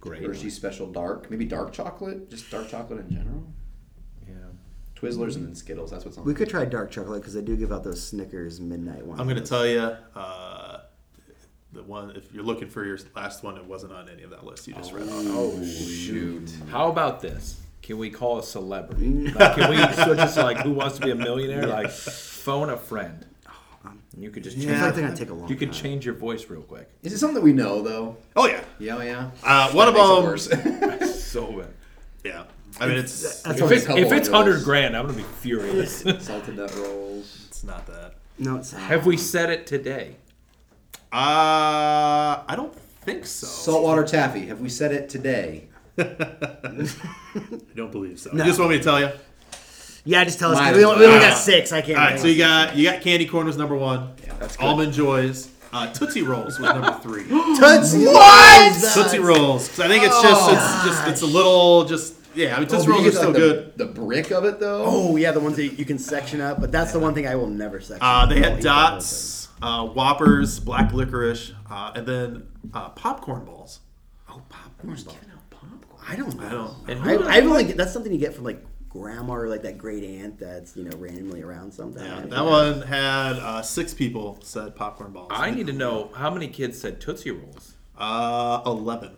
[0.00, 0.22] Great.
[0.22, 3.44] Hershey's Special Dark, maybe dark chocolate, just dark chocolate in general.
[4.26, 4.34] Yeah.
[4.96, 5.90] Twizzlers and then Skittles.
[5.90, 6.24] That's what's on.
[6.24, 6.38] We there.
[6.38, 9.20] could try dark chocolate because they do give out those Snickers midnight ones.
[9.20, 10.80] I'm going to tell you, uh,
[11.72, 14.44] the one if you're looking for your last one, it wasn't on any of that
[14.44, 15.12] list you just read off.
[15.14, 16.50] Oh shoot!
[16.70, 17.60] How about this?
[17.82, 19.30] Can we call a celebrity?
[19.30, 21.66] Like, can we switch this to like who wants to be a millionaire?
[21.68, 21.90] Like
[22.48, 23.26] phone a friend.
[23.84, 24.72] And you could just I change.
[24.72, 25.82] feel like they're gonna take a long You could time.
[25.82, 26.88] change your voice real quick.
[27.02, 28.16] Is it something that we know though?
[28.36, 29.30] Oh yeah, Yeah, yeah.
[29.44, 31.08] uh, one That of them.
[31.08, 31.68] So bad.
[32.24, 32.44] Yeah,
[32.80, 35.16] I mean it's That's If only it's, a couple if it's hundred grand, I'm gonna
[35.18, 36.00] be furious.
[36.20, 37.44] Salted nut rolls.
[37.48, 38.14] it's not that.
[38.38, 38.82] No, it's not.
[38.82, 40.16] Have we said it today?
[41.12, 43.46] Uh, I don't think so.
[43.46, 44.46] Saltwater taffy.
[44.46, 45.68] Have we said it today?
[45.98, 46.86] I
[47.76, 48.30] don't believe so.
[48.32, 48.42] No.
[48.44, 49.10] You just want me to tell you?
[50.08, 50.58] Yeah, just tell us.
[50.58, 51.30] Might We as only, we only well.
[51.32, 51.70] got six.
[51.70, 51.98] I can't.
[51.98, 54.14] All right, so you got you got candy corn was number one.
[54.24, 54.64] Yeah, that's good.
[54.64, 57.24] Almond joys, uh, Tootsie Rolls was number three.
[57.28, 58.72] Tootsie What?
[58.72, 62.14] Rolls, Tootsie uh, Rolls, 'cause I think it's just it's just it's a little just
[62.34, 62.56] yeah.
[62.56, 63.72] I mean Oh, Tootsie but Rolls are still like, good.
[63.76, 64.82] The, the brick of it though.
[64.86, 67.34] Oh yeah, the ones that you can section up, but that's the one thing I
[67.34, 67.98] will never section.
[68.00, 72.48] Uh, they I'll had eat that whole dots, uh, Whoppers, black licorice, uh, and then
[72.72, 73.80] uh, popcorn balls.
[74.30, 74.96] Oh, popcorn.
[76.10, 76.42] I don't know.
[76.46, 76.74] I don't.
[76.88, 79.78] And I, who I've only that's something you get from like grandma or like that
[79.78, 82.30] great aunt that's you know randomly around sometimes.
[82.30, 85.30] Yeah, that one had uh, six people said popcorn balls.
[85.30, 87.74] I need to know how many kids said Tootsie Rolls.
[87.96, 89.16] Uh, eleven.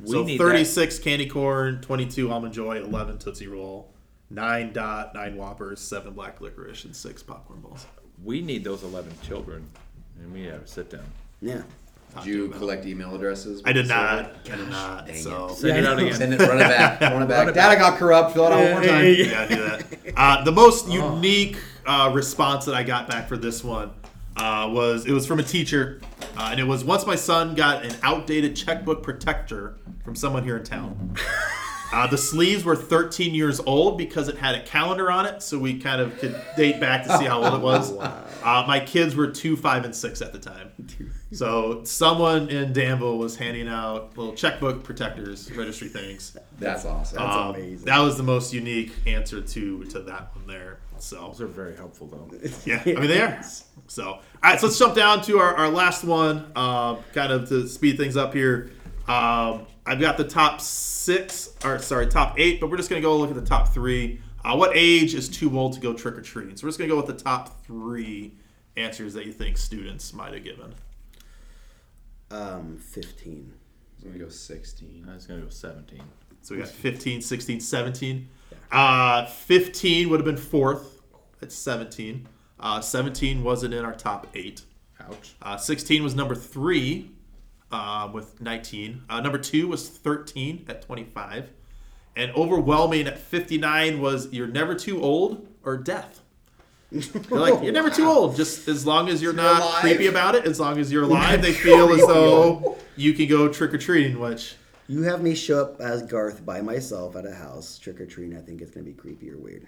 [0.00, 3.92] We so need 36 candy corn, 22 almond joy, 11 tootsie roll,
[4.30, 7.84] nine dot, nine whoppers, seven black licorice, and six popcorn balls.
[8.22, 9.68] We need those 11 children,
[10.20, 11.06] and we have to sit down.
[11.40, 11.62] Yeah.
[12.16, 13.62] Did you collect email addresses?
[13.64, 14.32] I did not.
[14.50, 15.06] I did not.
[15.06, 16.14] dang So Send it out again.
[16.14, 17.54] Send it, run it back, run it back.
[17.54, 18.32] Data got corrupt.
[18.32, 19.04] Fill it out one more time.
[19.04, 19.84] you gotta do that.
[20.16, 23.92] Uh, the most unique uh, response that I got back for this one
[24.36, 26.00] uh, was it was from a teacher,
[26.36, 30.56] uh, and it was once my son got an outdated checkbook protector from someone here
[30.56, 31.14] in town.
[31.90, 35.58] Uh, the sleeves were 13 years old because it had a calendar on it, so
[35.58, 37.96] we kind of could date back to see how old it was.
[37.98, 40.70] uh, my kids were two, five, and six at the time.
[41.32, 46.36] So someone in Danville was handing out little checkbook protectors, registry things.
[46.58, 47.22] That's awesome.
[47.22, 47.86] Um, amazing.
[47.86, 50.80] That was the most unique answer to to that one there.
[50.98, 52.30] So Those are very helpful, though.
[52.64, 53.42] yeah, I mean they are.
[53.86, 57.48] So all right, so let's jump down to our, our last one, um, kind of
[57.50, 58.70] to speed things up here.
[59.06, 63.16] Um, I've got the top six, or sorry, top eight, but we're just gonna go
[63.16, 64.20] look at the top three.
[64.44, 66.56] Uh, what age is too old to go trick or treating?
[66.56, 68.34] So we're just gonna go with the top three
[68.76, 70.74] answers that you think students might have given.
[72.30, 73.52] Um, 15.
[74.02, 75.06] I'm gonna go 16.
[75.08, 76.00] I was going to go 17.
[76.42, 78.28] So we got 15, 16, 17.
[78.70, 81.02] Uh, 15 would have been fourth
[81.42, 82.28] at 17.
[82.60, 84.62] Uh, 17 wasn't in our top eight.
[85.00, 85.34] Ouch.
[85.42, 87.10] Uh, 16 was number three
[87.70, 89.02] uh, with 19.
[89.08, 91.50] Uh, number two was 13 at 25.
[92.16, 96.20] And overwhelming at 59 was You're Never Too Old or Death.
[96.90, 98.34] They're like, You're never too old.
[98.34, 99.80] Just as long as you're not alive.
[99.80, 103.48] creepy about it, as long as you're alive, they feel as though you can go
[103.48, 104.54] trick or treating, which.
[104.88, 108.38] You have me show up as Garth by myself at a house trick or treating.
[108.38, 109.66] I think it's gonna be creepy or weird.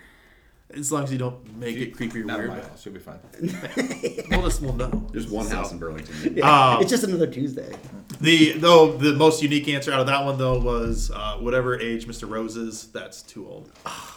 [0.75, 2.63] As long as you don't make it creepy or Not in weird.
[2.63, 2.85] my house.
[2.87, 3.19] You'll be fine.
[4.31, 5.07] We'll just we'll know.
[5.13, 6.15] There's one So- house in Burlington.
[6.37, 7.75] Yeah, Um, it's just another Tuesday.
[8.21, 12.07] The though the most unique answer out of that one though was uh, whatever age
[12.07, 12.29] Mr.
[12.29, 13.71] Rose is, that's too old.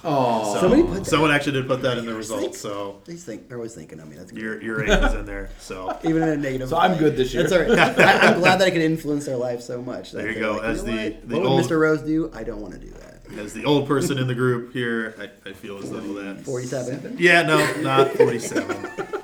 [0.04, 1.06] Oh, Somebody put that.
[1.08, 4.08] Someone actually did put that in the results, so They think they're always thinking of
[4.10, 4.16] me.
[4.18, 4.42] That's good.
[4.42, 5.50] your your age is in there.
[5.60, 6.70] So Even in a negative.
[6.70, 7.44] So I'm good this year.
[7.48, 7.98] That's all right.
[8.00, 10.12] I, I'm glad that I can influence their life so much.
[10.12, 10.54] that There you go.
[10.54, 11.80] like, As you know the- what, the what old- would Mr.
[11.80, 12.30] Rose do?
[12.34, 13.13] I don't want to do that.
[13.40, 17.18] As the old person in the group here, I, I feel as though that Forty-seven.
[17.20, 19.22] Yeah, no, not forty-seven.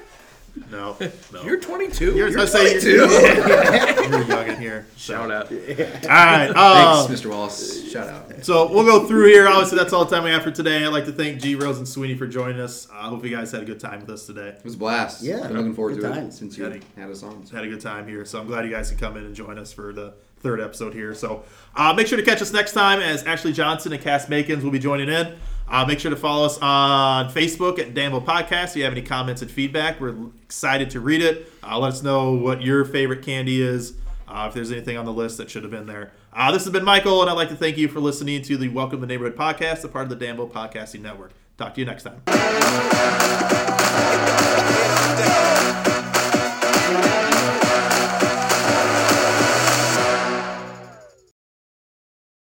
[0.71, 0.97] No,
[1.33, 1.41] no.
[1.43, 2.15] You're 22.
[2.15, 4.85] You're, You're I say you're, you're young in here.
[4.97, 5.13] So.
[5.13, 5.51] Shout out.
[5.51, 6.51] All right.
[6.53, 7.29] Uh, thanks, Mr.
[7.29, 7.91] Wallace.
[7.91, 8.45] Shout out.
[8.45, 9.47] So we'll go through here.
[9.47, 10.83] Obviously, that's all the time we have for today.
[10.83, 12.87] I'd like to thank G Rose and Sweeney for joining us.
[12.93, 14.49] I hope you guys had a good time with us today.
[14.49, 15.23] It was a blast.
[15.23, 16.77] Yeah, Been looking forward good to it since you Yeah.
[17.01, 17.43] had us on.
[17.51, 18.23] Had a good time here.
[18.25, 20.93] So I'm glad you guys can come in and join us for the third episode
[20.93, 21.13] here.
[21.13, 21.43] So
[21.75, 24.71] uh, make sure to catch us next time as Ashley Johnson and Cass Makins will
[24.71, 25.37] be joining in.
[25.67, 28.71] Uh, make sure to follow us on Facebook at Danville Podcast.
[28.71, 31.51] If you have any comments and feedback, we're excited to read it.
[31.63, 33.93] Uh, let us know what your favorite candy is.
[34.27, 36.11] Uh, if there's anything on the list that should have been there.
[36.31, 38.69] Uh, this has been Michael, and I'd like to thank you for listening to the
[38.69, 41.31] Welcome to Neighborhood podcast, a part of the Danville Podcasting Network.
[41.57, 42.21] Talk to you next time.